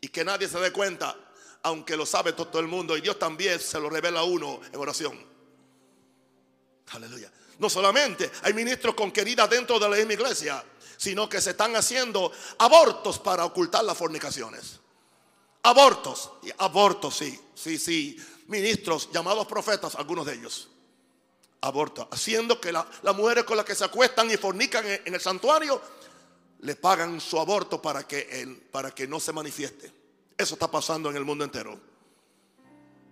Y 0.00 0.08
que 0.08 0.24
nadie 0.24 0.48
se 0.48 0.58
dé 0.58 0.72
cuenta, 0.72 1.16
aunque 1.62 1.96
lo 1.96 2.04
sabe 2.04 2.32
todo 2.32 2.58
el 2.58 2.66
mundo. 2.66 2.96
Y 2.96 3.00
Dios 3.00 3.18
también 3.18 3.60
se 3.60 3.80
lo 3.80 3.88
revela 3.88 4.20
a 4.20 4.24
uno 4.24 4.60
en 4.72 4.78
oración. 4.78 5.18
Aleluya. 6.88 7.32
No 7.58 7.70
solamente 7.70 8.30
hay 8.42 8.52
ministros 8.52 8.94
con 8.94 9.10
queridas 9.10 9.48
dentro 9.48 9.78
de 9.78 9.88
la 9.88 9.96
misma 9.96 10.12
iglesia, 10.12 10.64
sino 10.96 11.28
que 11.28 11.40
se 11.40 11.50
están 11.50 11.74
haciendo 11.76 12.30
abortos 12.58 13.18
para 13.18 13.44
ocultar 13.44 13.84
las 13.84 13.96
fornicaciones. 13.96 14.80
Abortos. 15.62 16.32
Abortos, 16.58 17.16
sí, 17.16 17.40
sí, 17.54 17.78
sí 17.78 18.16
ministros 18.48 19.10
llamados 19.12 19.46
profetas, 19.46 19.94
algunos 19.94 20.26
de 20.26 20.34
ellos, 20.34 20.68
abortan, 21.60 22.06
haciendo 22.10 22.60
que 22.60 22.72
las 22.72 23.16
mujeres 23.16 23.44
con 23.44 23.56
las 23.56 23.66
que 23.66 23.74
se 23.74 23.84
acuestan 23.84 24.30
y 24.30 24.36
fornican 24.36 24.84
en, 24.86 25.14
el 25.14 25.20
santuario 25.20 25.80
le 26.60 26.76
pagan 26.76 27.20
su 27.20 27.38
aborto 27.38 27.80
para 27.80 28.06
que, 28.06 28.68
para 28.70 28.94
que 28.94 29.06
no 29.06 29.20
se 29.20 29.32
manifieste. 29.32 29.92
Eso 30.36 30.54
está 30.54 30.70
pasando 30.70 31.10
en 31.10 31.16
el 31.16 31.24
mundo 31.24 31.44
entero. 31.44 31.78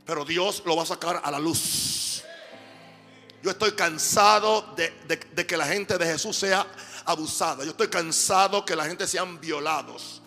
Pero 0.05 0.25
Dios 0.25 0.63
lo 0.67 0.77
va 0.77 0.83
a 0.83 0.87
sacar 0.87 1.21
a 1.25 1.31
la 1.31 1.39
luz. 1.39 2.23
Yo 3.43 3.51
estoy 3.51 3.73
cansado 3.73 4.75
de, 4.77 4.91
de, 5.07 5.47
que 5.47 5.57
la 5.57 5.67
gente 5.67 5.99
de 5.99 6.07
Jesús 6.07 6.37
sea 6.37 6.67
abusada. 7.05 7.65
Yo 7.65 7.71
estoy 7.71 7.89
cansado 7.89 8.65
que 8.65 8.77
la 8.77 8.87
gente 8.87 9.07
sean 9.07 9.41
violados 9.41 10.23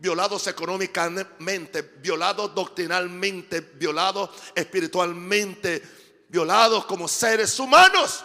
violados 0.00 0.46
económicamente, 0.46 1.82
violados 1.82 2.54
doctrinalmente, 2.54 3.60
violados 3.60 4.30
espiritualmente, 4.54 5.82
violados 6.26 6.86
como 6.86 7.06
seres 7.06 7.58
humanos. 7.60 8.24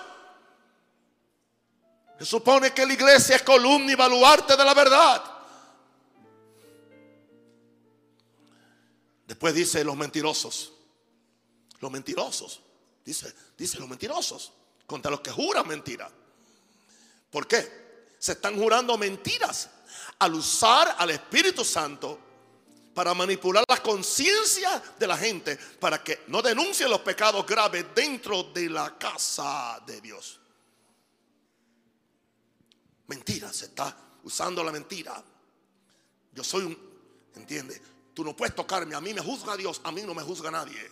Se 2.18 2.26
supone 2.26 2.72
que 2.74 2.86
la 2.86 2.94
iglesia 2.94 3.36
es 3.36 3.42
columna 3.42 3.92
y 3.92 3.96
baluarte 3.96 4.56
de 4.56 4.64
la 4.64 4.74
verdad. 4.74 5.22
Después 9.28 9.54
dice 9.54 9.84
los 9.84 9.98
mentirosos. 9.98 10.72
Los 11.82 11.92
mentirosos. 11.92 12.62
Dice, 13.04 13.36
dice 13.58 13.80
los 13.80 13.90
mentirosos. 13.90 14.54
Contra 14.88 15.12
los 15.12 15.20
que 15.20 15.32
juran 15.32 15.68
mentira. 15.68 16.10
¿Por 17.30 17.46
qué? 17.48 18.16
Se 18.18 18.32
están 18.32 18.58
jurando 18.58 18.98
mentiras 18.98 19.72
al 20.20 20.34
usar 20.34 20.96
al 20.98 21.12
Espíritu 21.12 21.64
Santo 21.64 22.20
para 22.94 23.14
manipular 23.14 23.64
la 23.68 23.84
conciencia 23.84 24.82
de 24.98 25.06
la 25.06 25.18
gente 25.18 25.58
para 25.80 26.02
que 26.02 26.24
no 26.28 26.42
denuncie 26.42 26.88
los 26.88 27.02
pecados 27.02 27.46
graves 27.46 27.86
dentro 27.94 28.44
de 28.44 28.70
la 28.70 28.98
casa 28.98 29.82
de 29.86 30.00
Dios. 30.00 30.40
Mentira, 33.08 33.52
se 33.52 33.66
está 33.66 33.96
usando 34.24 34.64
la 34.64 34.72
mentira. 34.72 35.22
Yo 36.34 36.44
soy 36.44 36.64
un, 36.64 36.78
¿entiendes? 37.36 37.82
Tú 38.14 38.24
no 38.24 38.36
puedes 38.36 38.56
tocarme, 38.56 38.96
a 38.96 39.02
mí 39.02 39.14
me 39.14 39.22
juzga 39.22 39.58
Dios, 39.58 39.82
a 39.84 39.92
mí 39.92 40.02
no 40.04 40.14
me 40.14 40.24
juzga 40.24 40.50
nadie. 40.50 40.92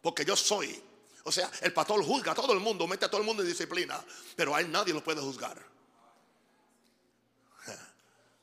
Porque 0.00 0.24
yo 0.24 0.34
soy. 0.34 0.82
O 1.24 1.30
sea, 1.30 1.50
el 1.60 1.74
pastor 1.74 2.02
juzga 2.02 2.32
a 2.32 2.34
todo 2.34 2.54
el 2.54 2.60
mundo, 2.60 2.86
mete 2.86 3.04
a 3.04 3.10
todo 3.10 3.20
el 3.20 3.26
mundo 3.26 3.42
en 3.42 3.48
disciplina, 3.50 4.02
pero 4.34 4.54
a 4.54 4.60
él 4.60 4.72
nadie 4.72 4.94
lo 4.94 5.04
puede 5.04 5.20
juzgar. 5.20 5.62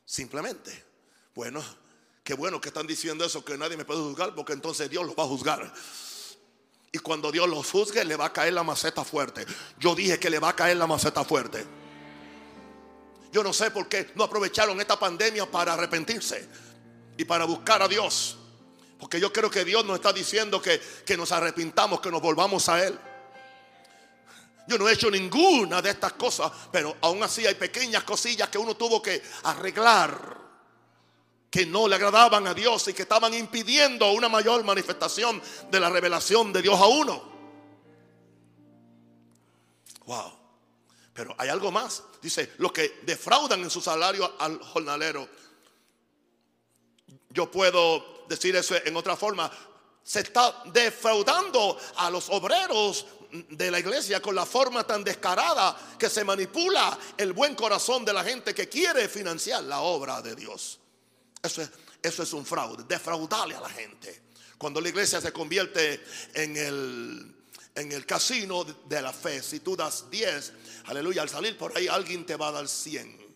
Simplemente. 0.06 0.84
Bueno, 1.34 1.62
qué 2.22 2.32
bueno 2.32 2.60
que 2.60 2.68
están 2.68 2.86
diciendo 2.86 3.24
eso, 3.24 3.44
que 3.44 3.58
nadie 3.58 3.76
me 3.76 3.84
puede 3.84 4.00
juzgar, 4.00 4.34
porque 4.34 4.54
entonces 4.54 4.88
Dios 4.88 5.04
los 5.04 5.16
va 5.16 5.24
a 5.24 5.26
juzgar. 5.26 5.74
Y 6.92 6.98
cuando 7.00 7.30
Dios 7.30 7.48
los 7.48 7.70
juzgue, 7.70 8.04
le 8.04 8.16
va 8.16 8.26
a 8.26 8.32
caer 8.32 8.54
la 8.54 8.62
maceta 8.62 9.04
fuerte. 9.04 9.44
Yo 9.78 9.94
dije 9.94 10.18
que 10.18 10.30
le 10.30 10.38
va 10.38 10.50
a 10.50 10.56
caer 10.56 10.76
la 10.76 10.86
maceta 10.86 11.24
fuerte. 11.24 11.66
Yo 13.32 13.42
no 13.42 13.52
sé 13.52 13.70
por 13.70 13.88
qué 13.88 14.12
no 14.14 14.24
aprovecharon 14.24 14.80
esta 14.80 14.98
pandemia 14.98 15.50
para 15.50 15.74
arrepentirse 15.74 16.48
y 17.18 17.24
para 17.24 17.44
buscar 17.44 17.82
a 17.82 17.88
Dios. 17.88 18.38
Porque 18.98 19.20
yo 19.20 19.30
creo 19.32 19.50
que 19.50 19.64
Dios 19.64 19.84
nos 19.84 19.96
está 19.96 20.12
diciendo 20.12 20.62
que, 20.62 20.80
que 21.04 21.16
nos 21.16 21.32
arrepintamos, 21.32 22.00
que 22.00 22.10
nos 22.10 22.22
volvamos 22.22 22.68
a 22.68 22.86
Él. 22.86 22.98
Yo 24.66 24.78
no 24.78 24.88
he 24.88 24.92
hecho 24.92 25.10
ninguna 25.10 25.80
de 25.80 25.90
estas 25.90 26.14
cosas, 26.14 26.50
pero 26.72 26.96
aún 27.00 27.22
así 27.22 27.46
hay 27.46 27.54
pequeñas 27.54 28.02
cosillas 28.04 28.48
que 28.48 28.58
uno 28.58 28.76
tuvo 28.76 29.00
que 29.00 29.22
arreglar, 29.44 30.36
que 31.50 31.66
no 31.66 31.86
le 31.86 31.94
agradaban 31.94 32.46
a 32.46 32.54
Dios 32.54 32.88
y 32.88 32.92
que 32.92 33.02
estaban 33.02 33.32
impidiendo 33.32 34.10
una 34.12 34.28
mayor 34.28 34.64
manifestación 34.64 35.40
de 35.70 35.80
la 35.80 35.88
revelación 35.88 36.52
de 36.52 36.62
Dios 36.62 36.80
a 36.80 36.86
uno. 36.86 37.36
Wow. 40.06 40.32
Pero 41.12 41.34
hay 41.38 41.48
algo 41.48 41.70
más. 41.70 42.02
Dice, 42.20 42.52
los 42.58 42.72
que 42.72 43.00
defraudan 43.02 43.62
en 43.62 43.70
su 43.70 43.80
salario 43.80 44.34
al 44.38 44.58
jornalero. 44.62 45.28
Yo 47.30 47.50
puedo 47.50 48.24
decir 48.28 48.54
eso 48.56 48.74
en 48.76 48.96
otra 48.96 49.16
forma. 49.16 49.50
Se 50.02 50.20
está 50.20 50.62
defraudando 50.66 51.78
a 51.96 52.10
los 52.10 52.28
obreros 52.30 53.06
de 53.30 53.70
la 53.70 53.78
iglesia 53.78 54.20
con 54.20 54.34
la 54.34 54.46
forma 54.46 54.86
tan 54.86 55.02
descarada 55.02 55.96
que 55.98 56.08
se 56.08 56.24
manipula 56.24 56.98
el 57.16 57.32
buen 57.32 57.54
corazón 57.54 58.04
de 58.04 58.12
la 58.12 58.24
gente 58.24 58.54
que 58.54 58.68
quiere 58.68 59.08
financiar 59.08 59.64
la 59.64 59.80
obra 59.80 60.22
de 60.22 60.34
Dios. 60.34 60.80
Eso 61.42 61.62
es, 61.62 61.70
eso 62.02 62.22
es 62.22 62.32
un 62.32 62.44
fraude, 62.44 62.84
defraudarle 62.88 63.54
a 63.54 63.60
la 63.60 63.68
gente. 63.68 64.22
Cuando 64.58 64.80
la 64.80 64.88
iglesia 64.88 65.20
se 65.20 65.32
convierte 65.32 66.02
en 66.34 66.56
el, 66.56 67.36
en 67.74 67.92
el 67.92 68.06
casino 68.06 68.64
de 68.64 69.02
la 69.02 69.12
fe, 69.12 69.42
si 69.42 69.60
tú 69.60 69.76
das 69.76 70.10
10, 70.10 70.52
aleluya, 70.86 71.22
al 71.22 71.28
salir 71.28 71.56
por 71.58 71.76
ahí 71.76 71.88
alguien 71.88 72.24
te 72.24 72.36
va 72.36 72.48
a 72.48 72.52
dar 72.52 72.68
100. 72.68 73.26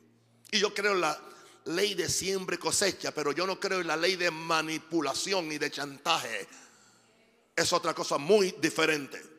Y 0.53 0.59
yo 0.59 0.73
creo 0.75 0.93
en 0.93 1.03
la 1.03 1.21
ley 1.67 1.95
de 1.95 2.09
siembra 2.09 2.57
y 2.57 2.59
cosecha, 2.59 3.13
pero 3.13 3.33
yo 3.33 3.47
no 3.47 3.61
creo 3.61 3.81
en 3.81 3.87
la 3.87 3.97
ley 3.97 4.17
de 4.17 4.31
manipulación 4.31 5.49
ni 5.49 5.59
de 5.59 5.71
chantaje. 5.71 6.49
Es 7.55 7.73
otra 7.73 7.95
cosa 7.95 8.19
muy 8.19 8.53
diferente 8.61 9.30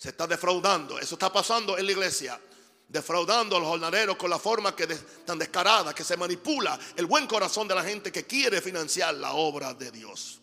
se 0.00 0.08
está 0.08 0.26
defraudando. 0.26 0.98
Eso 0.98 1.14
está 1.14 1.30
pasando 1.30 1.76
en 1.76 1.84
la 1.84 1.92
iglesia. 1.92 2.40
Defraudando 2.88 3.54
a 3.54 3.60
los 3.60 3.68
jornaleros 3.68 4.16
con 4.16 4.30
la 4.30 4.38
forma 4.38 4.74
que 4.74 4.86
tan 4.86 5.38
descarada 5.38 5.94
que 5.94 6.02
se 6.02 6.16
manipula 6.16 6.78
el 6.96 7.04
buen 7.04 7.26
corazón 7.26 7.68
de 7.68 7.74
la 7.74 7.84
gente 7.84 8.10
que 8.10 8.26
quiere 8.26 8.62
financiar 8.62 9.14
la 9.16 9.34
obra 9.34 9.74
de 9.74 9.90
Dios. 9.90 10.40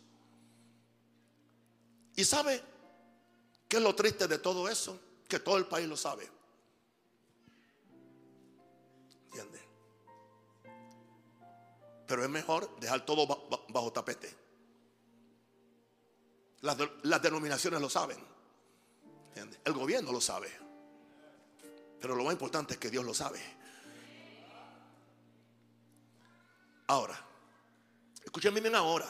¿Y 2.16 2.24
sabe 2.24 2.62
qué 3.68 3.78
es 3.78 3.84
lo 3.84 3.96
triste 3.96 4.28
de 4.28 4.38
todo 4.38 4.70
eso? 4.70 5.00
Que 5.28 5.40
todo 5.40 5.58
el 5.58 5.66
país 5.66 5.88
lo 5.88 5.98
sabe. 5.98 6.30
¿Entiende? 9.26 9.60
Pero 12.06 12.24
es 12.24 12.30
mejor 12.30 12.80
dejar 12.80 13.04
todo 13.08 13.26
bajo 13.70 13.92
tapete. 13.92 14.38
Las, 16.62 16.78
las 17.02 17.22
denominaciones 17.24 17.82
lo 17.82 17.90
saben. 17.90 18.37
El 19.64 19.74
gobierno 19.74 20.12
lo 20.12 20.22
sabe. 20.22 20.52
Pero 22.00 22.16
lo 22.16 22.24
más 22.24 22.34
importante 22.34 22.74
es 22.74 22.80
que 22.80 22.90
Dios 22.90 23.04
lo 23.04 23.14
sabe. 23.14 23.40
Ahora, 26.88 27.20
escúchenme 28.24 28.62
bien 28.62 28.76
ahora. 28.76 29.08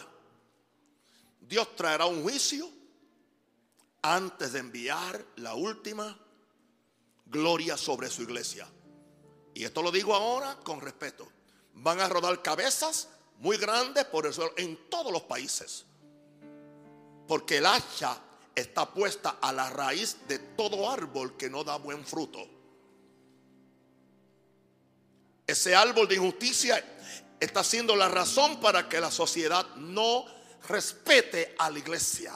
Dios 1.42 1.76
traerá 1.76 2.06
un 2.06 2.24
juicio 2.24 2.70
antes 4.02 4.54
de 4.54 4.60
enviar 4.60 5.24
la 5.38 5.54
última 5.54 6.18
gloria 7.26 7.78
sobre 7.78 8.10
su 8.10 8.24
iglesia. 8.24 8.68
Y 9.54 9.64
esto 9.64 9.82
lo 9.82 9.92
digo 9.92 10.16
ahora 10.16 10.58
con 10.64 10.82
respeto. 10.82 11.28
Van 11.74 12.00
a 12.00 12.10
rodar 12.10 12.42
cabezas 12.42 13.10
muy 13.40 13.58
grandes 13.58 14.06
por 14.06 14.26
el 14.26 14.34
suelo 14.34 14.54
en 14.58 14.90
todos 14.90 15.12
los 15.12 15.24
países. 15.24 15.86
Porque 17.28 17.58
el 17.58 17.66
hacha 17.66 18.20
está 18.58 18.92
puesta 18.92 19.38
a 19.40 19.54
la 19.54 19.70
raíz 19.70 20.18
de 20.28 20.40
todo 20.40 20.90
árbol 20.90 21.38
que 21.38 21.48
no 21.48 21.64
da 21.64 21.78
buen 21.78 22.04
fruto. 22.04 22.44
Ese 25.46 25.76
árbol 25.76 26.08
de 26.08 26.16
injusticia 26.16 26.84
está 27.40 27.64
siendo 27.64 27.96
la 27.96 28.10
razón 28.10 28.60
para 28.60 28.90
que 28.90 29.00
la 29.00 29.12
sociedad 29.12 29.64
no 29.76 30.26
respete 30.68 31.56
a 31.60 31.70
la 31.70 31.78
iglesia. 31.78 32.34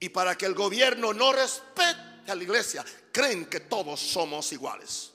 Y 0.00 0.08
para 0.08 0.36
que 0.36 0.46
el 0.46 0.54
gobierno 0.54 1.14
no 1.14 1.32
respete 1.32 2.30
a 2.30 2.34
la 2.34 2.42
iglesia, 2.42 2.84
creen 3.12 3.46
que 3.46 3.60
todos 3.60 4.00
somos 4.00 4.52
iguales. 4.52 5.12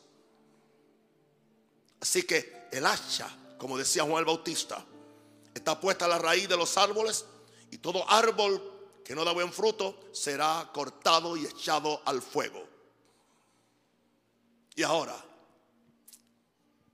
Así 2.00 2.24
que 2.24 2.68
el 2.72 2.86
hacha, 2.86 3.30
como 3.58 3.78
decía 3.78 4.04
Juan 4.04 4.20
el 4.20 4.26
Bautista, 4.26 4.84
está 5.54 5.78
puesta 5.78 6.06
a 6.06 6.08
la 6.08 6.20
raíz 6.20 6.48
de 6.48 6.56
los 6.56 6.78
árboles 6.78 7.26
y 7.70 7.80
todo 7.80 8.10
árbol 8.10 8.73
que 9.04 9.16
no 9.16 9.26
da 9.26 9.32
buen 9.32 9.52
fruto 9.52 10.10
será 10.12 10.70
cortado 10.74 11.36
y 11.36 11.46
echado 11.46 12.02
al 12.06 12.22
fuego. 12.22 12.68
Y 14.76 14.84
ahora, 14.84 15.16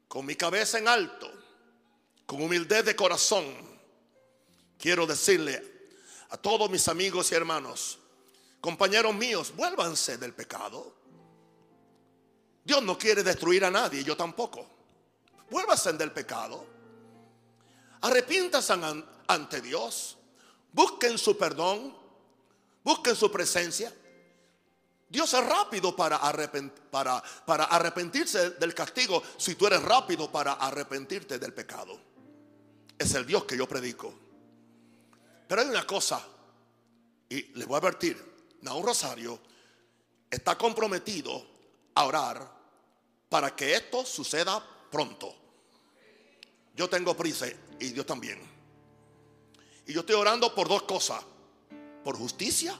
con 0.07 0.25
mi 0.25 0.35
cabeza 0.35 0.79
en 0.79 0.87
alto, 0.87 1.31
con 2.25 2.41
humildad 2.41 2.83
de 2.83 2.95
corazón, 2.95 3.45
quiero 4.77 5.05
decirle 5.05 5.91
a 6.29 6.37
todos 6.37 6.69
mis 6.69 6.87
amigos 6.87 7.31
y 7.31 7.35
hermanos, 7.35 7.99
compañeros 8.59 9.13
míos, 9.15 9.53
vuélvanse 9.55 10.17
del 10.17 10.33
pecado. 10.33 10.95
Dios 12.63 12.83
no 12.83 12.97
quiere 12.97 13.23
destruir 13.23 13.63
a 13.65 13.71
nadie, 13.71 14.03
yo 14.03 14.17
tampoco. 14.17 14.67
Vuélvanse 15.49 15.93
del 15.93 16.11
pecado. 16.11 16.65
Arrepiéntanse 18.01 18.73
ante 19.27 19.61
Dios. 19.61 20.18
Busquen 20.73 21.17
su 21.17 21.37
perdón. 21.37 21.95
Busquen 22.83 23.15
su 23.15 23.31
presencia. 23.31 23.93
Dios 25.09 25.33
es 25.33 25.45
rápido 25.45 25.95
para, 25.95 26.19
para, 26.91 27.63
arrepentirse 27.65 28.51
del 28.51 28.75
castigo 28.75 29.23
si 29.37 29.55
tú 29.55 29.65
eres 29.65 29.81
rápido 29.81 30.31
para 30.31 30.53
arrepentirte 30.53 31.39
del 31.39 31.53
pecado. 31.53 31.99
Es 32.97 33.15
el 33.15 33.25
Dios 33.25 33.45
que 33.45 33.57
yo 33.57 33.67
predico. 33.67 34.13
Pero 35.47 35.61
hay 35.61 35.67
una 35.67 35.87
cosa, 35.87 36.23
y 37.27 37.41
les 37.57 37.65
voy 37.65 37.75
a 37.75 37.79
advertir, 37.79 38.29
un 38.61 38.83
Rosario 38.83 39.39
está 40.29 40.55
comprometido 40.55 41.43
a 41.95 42.05
orar 42.05 42.59
para 43.29 43.55
que 43.55 43.73
esto 43.75 44.05
suceda 44.05 44.63
pronto. 44.91 45.35
Yo 46.75 46.87
tengo 46.87 47.17
prisa 47.17 47.47
y 47.79 47.89
Dios 47.89 48.05
también. 48.05 48.48
Y 49.89 49.93
yo 49.93 50.01
estoy 50.01 50.13
orando 50.13 50.53
por 50.53 50.69
dos 50.69 50.83
cosas 50.83 51.19
por 52.03 52.15
justicia 52.15 52.79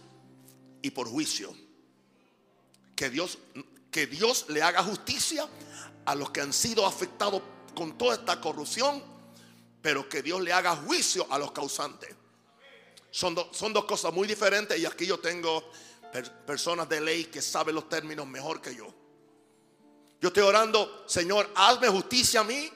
y 0.80 0.92
por 0.92 1.10
juicio. 1.10 1.52
Que 2.96 3.10
Dios, 3.10 3.40
que 3.90 4.06
Dios 4.06 4.46
le 4.50 4.62
haga 4.62 4.84
justicia 4.84 5.50
a 6.06 6.14
los 6.14 6.30
que 6.30 6.42
han 6.42 6.54
sido 6.54 6.86
afectados 6.86 7.42
con 7.74 7.98
toda 7.98 8.14
esta 8.14 8.40
corrupción, 8.40 9.04
pero 9.82 10.08
que 10.08 10.22
Dios 10.22 10.40
le 10.42 10.54
haga 10.54 10.76
juicio 10.76 11.26
a 11.32 11.40
los 11.40 11.52
causantes. 11.52 12.16
Son, 13.10 13.36
son 13.54 13.74
dos 13.74 13.86
cosas 13.86 14.14
muy 14.14 14.28
diferentes 14.28 14.78
y 14.78 14.86
aquí 14.86 15.08
yo 15.08 15.20
tengo 15.20 15.72
personas 16.46 16.88
de 16.88 17.02
ley 17.02 17.26
que 17.26 17.42
saben 17.42 17.74
los 17.74 17.90
términos 17.90 18.28
mejor 18.28 18.62
que 18.62 18.76
yo. 18.76 18.94
Yo 20.22 20.28
estoy 20.28 20.44
orando, 20.44 21.06
Señor, 21.08 21.50
hazme 21.56 21.88
justicia 21.88 22.42
a 22.42 22.44
mí, 22.44 22.70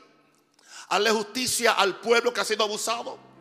hazle 0.89 1.11
justicia 1.11 1.73
al 1.73 1.99
pueblo 1.99 2.33
que 2.33 2.41
ha 2.41 2.45
sido 2.45 2.63
abusado 2.63 3.31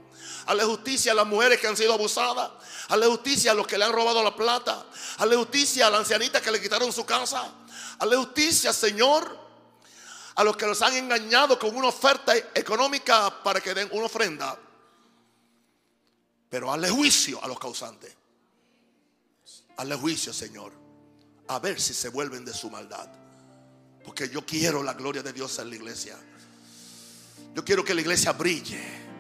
Hazle 0.46 0.64
justicia 0.64 1.12
a 1.12 1.14
las 1.14 1.26
mujeres 1.26 1.60
que 1.60 1.66
han 1.66 1.76
sido 1.76 1.94
abusadas. 1.94 2.50
Hazle 2.88 3.06
justicia 3.06 3.52
a 3.52 3.54
los 3.54 3.66
que 3.66 3.78
le 3.78 3.84
han 3.84 3.92
robado 3.92 4.22
la 4.22 4.34
plata. 4.34 4.84
Hazle 5.18 5.36
justicia 5.36 5.86
a 5.86 5.90
la 5.90 5.98
ancianita 5.98 6.40
que 6.40 6.50
le 6.50 6.60
quitaron 6.60 6.92
su 6.92 7.04
casa. 7.04 7.52
Hazle 7.98 8.16
justicia, 8.16 8.72
Señor, 8.72 9.38
a 10.34 10.44
los 10.44 10.56
que 10.56 10.66
los 10.66 10.82
han 10.82 10.96
engañado 10.96 11.58
con 11.58 11.74
una 11.76 11.88
oferta 11.88 12.36
económica 12.54 13.42
para 13.42 13.60
que 13.60 13.74
den 13.74 13.88
una 13.92 14.06
ofrenda. 14.06 14.58
Pero 16.48 16.72
hazle 16.72 16.90
juicio 16.90 17.42
a 17.42 17.46
los 17.46 17.58
causantes. 17.58 18.14
Hazle 19.76 19.96
juicio, 19.96 20.32
Señor. 20.32 20.72
A 21.48 21.58
ver 21.58 21.80
si 21.80 21.94
se 21.94 22.08
vuelven 22.08 22.44
de 22.44 22.52
su 22.52 22.70
maldad. 22.70 23.08
Porque 24.04 24.28
yo 24.28 24.44
quiero 24.44 24.82
la 24.82 24.94
gloria 24.94 25.22
de 25.22 25.32
Dios 25.32 25.58
en 25.58 25.70
la 25.70 25.76
iglesia. 25.76 26.18
Yo 27.54 27.64
quiero 27.64 27.84
que 27.84 27.94
la 27.94 28.00
iglesia 28.00 28.32
brille. 28.32 29.11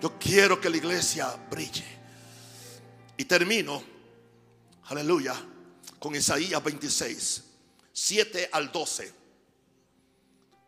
Yo 0.00 0.18
quiero 0.18 0.60
que 0.60 0.70
la 0.70 0.78
iglesia 0.78 1.28
brille. 1.50 1.84
Y 3.18 3.24
termino, 3.26 3.82
aleluya, 4.84 5.34
con 5.98 6.14
Isaías 6.14 6.62
26, 6.64 7.44
7 7.92 8.48
al 8.50 8.72
12. 8.72 9.12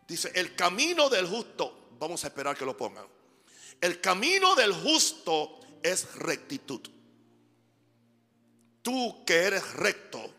Dice, 0.06 0.32
el 0.34 0.54
camino 0.54 1.08
del 1.08 1.26
justo, 1.26 1.88
vamos 1.98 2.22
a 2.24 2.26
esperar 2.26 2.56
que 2.56 2.66
lo 2.66 2.76
pongan. 2.76 3.06
El 3.80 4.00
camino 4.02 4.54
del 4.54 4.74
justo 4.74 5.60
es 5.82 6.14
rectitud. 6.16 6.80
Tú 8.82 9.24
que 9.24 9.34
eres 9.34 9.72
recto, 9.74 10.30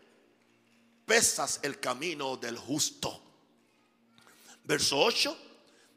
pesas 1.04 1.58
el 1.62 1.80
camino 1.80 2.36
del 2.36 2.56
justo. 2.56 3.20
Verso 4.62 4.98
8. 5.00 5.36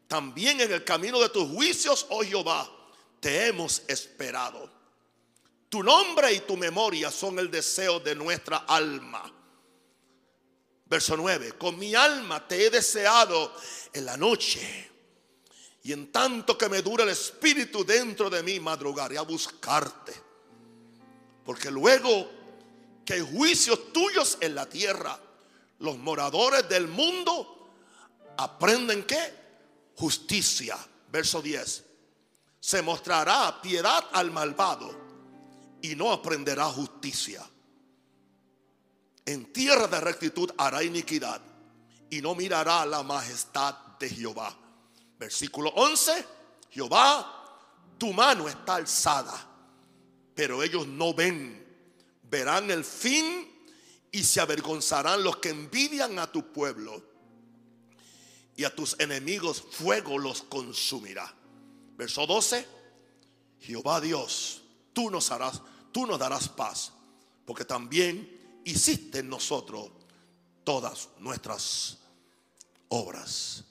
También 0.08 0.62
en 0.62 0.72
el 0.72 0.84
camino 0.84 1.20
de 1.20 1.30
tus 1.30 1.48
juicios, 1.50 2.08
oh 2.10 2.24
Jehová, 2.24 2.77
te 3.20 3.48
hemos 3.48 3.84
esperado. 3.88 4.70
Tu 5.70 5.84
nombre 5.84 6.32
y 6.34 6.40
tu 6.42 6.56
memoria 6.56 7.12
son 7.12 7.40
el 7.40 7.52
deseo 7.52 8.00
de 8.00 8.16
nuestra 8.16 8.58
alma. 8.68 9.34
Verso 10.86 11.18
9. 11.18 11.54
Con 11.54 11.78
mi 11.78 11.94
alma 11.94 12.48
te 12.48 12.66
he 12.66 12.70
deseado 12.70 13.54
en 13.92 14.06
la 14.06 14.16
noche. 14.16 14.90
Y 15.84 15.92
en 15.92 16.12
tanto 16.12 16.58
que 16.58 16.70
me 16.70 16.82
dura 16.82 17.04
el 17.04 17.10
espíritu 17.10 17.84
dentro 17.86 18.30
de 18.30 18.44
mí, 18.44 18.60
madrugaré 18.60 19.18
a 19.18 19.24
buscarte. 19.24 20.14
Porque 21.46 21.72
luego 21.72 22.30
que 23.06 23.22
juicios 23.22 23.94
tuyos 23.94 24.38
en 24.42 24.56
la 24.56 24.68
tierra, 24.68 25.20
los 25.80 25.98
moradores 25.98 26.68
del 26.68 26.88
mundo 26.88 27.70
aprenden 28.38 29.04
que 29.04 29.18
justicia. 29.96 30.78
Verso 31.10 31.42
10. 31.42 31.87
Se 32.60 32.82
mostrará 32.82 33.62
piedad 33.62 34.06
al 34.12 34.32
malvado 34.32 34.90
y 35.82 35.96
no 35.96 36.12
aprenderá 36.12 36.66
justicia. 36.66 37.48
En 39.26 39.52
tierra 39.52 39.88
de 39.88 40.00
rectitud 40.00 40.52
hará 40.58 40.84
iniquidad 40.84 41.42
y 42.10 42.22
no 42.22 42.36
mirará 42.36 42.86
la 42.86 43.04
majestad 43.04 43.76
de 44.00 44.10
Jehová. 44.10 44.56
Versículo 45.20 45.70
11. 45.72 46.26
Jehová, 46.70 47.60
tu 47.98 48.14
mano 48.14 48.48
está 48.48 48.76
alzada, 48.76 49.34
pero 50.36 50.62
ellos 50.64 50.88
no 50.88 51.14
ven 51.14 51.68
verán 52.30 52.72
el 52.72 52.84
fin 52.84 53.48
y 54.12 54.24
se 54.24 54.42
avergonzarán 54.42 55.24
los 55.24 55.38
que 55.38 55.50
envidian 55.50 56.20
a 56.20 56.32
tu 56.32 56.52
pueblo. 56.52 57.04
Y 58.56 58.64
a 58.64 58.74
tus 58.74 59.00
enemigos 59.00 59.62
fuego 59.62 60.18
los 60.18 60.42
consumirá. 60.44 61.32
Verso 61.98 62.26
12. 62.26 62.66
Jehová 63.60 64.00
Dios, 64.00 64.62
tú 64.94 65.10
nos 65.10 65.32
harás, 65.32 65.62
tú 65.92 66.06
nos 66.06 66.20
darás 66.20 66.48
paz, 66.48 66.94
porque 67.44 67.66
también 67.66 68.62
hiciste 68.64 69.20
en 69.20 69.30
nosotros 69.30 69.90
todas 70.64 71.10
nuestras 71.18 71.98
obras. 72.90 73.64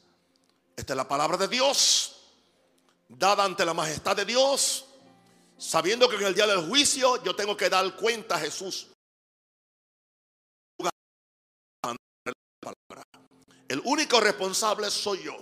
Esta 0.76 0.92
es 0.92 0.96
la 0.96 1.06
palabra 1.06 1.36
de 1.36 1.46
Dios, 1.48 2.16
dada 3.08 3.44
ante 3.44 3.64
la 3.64 3.74
majestad 3.74 4.16
de 4.16 4.24
Dios 4.24 4.86
Sabiendo 5.58 6.08
que 6.08 6.16
en 6.16 6.24
el 6.24 6.34
día 6.34 6.46
del 6.46 6.68
juicio 6.68 7.22
yo 7.22 7.34
tengo 7.34 7.56
que 7.56 7.70
dar 7.70 7.96
cuenta 7.96 8.36
a 8.36 8.40
Jesús. 8.40 8.88
El 13.68 13.80
único 13.84 14.20
responsable 14.20 14.90
soy 14.90 15.24
yo. 15.24 15.36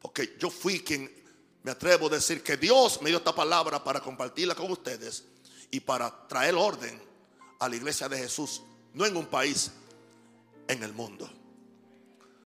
Porque 0.00 0.36
yo 0.38 0.50
fui 0.50 0.80
quien 0.84 1.15
me 1.66 1.72
atrevo 1.72 2.06
a 2.06 2.10
decir 2.10 2.44
que 2.44 2.56
Dios 2.56 3.02
me 3.02 3.08
dio 3.08 3.18
esta 3.18 3.34
palabra 3.34 3.82
para 3.82 3.98
compartirla 3.98 4.54
con 4.54 4.70
ustedes 4.70 5.24
y 5.68 5.80
para 5.80 6.28
traer 6.28 6.54
orden 6.54 7.02
a 7.58 7.68
la 7.68 7.74
iglesia 7.74 8.08
de 8.08 8.18
Jesús, 8.18 8.62
no 8.94 9.04
en 9.04 9.16
un 9.16 9.26
país, 9.26 9.72
en 10.68 10.84
el 10.84 10.92
mundo. 10.92 11.28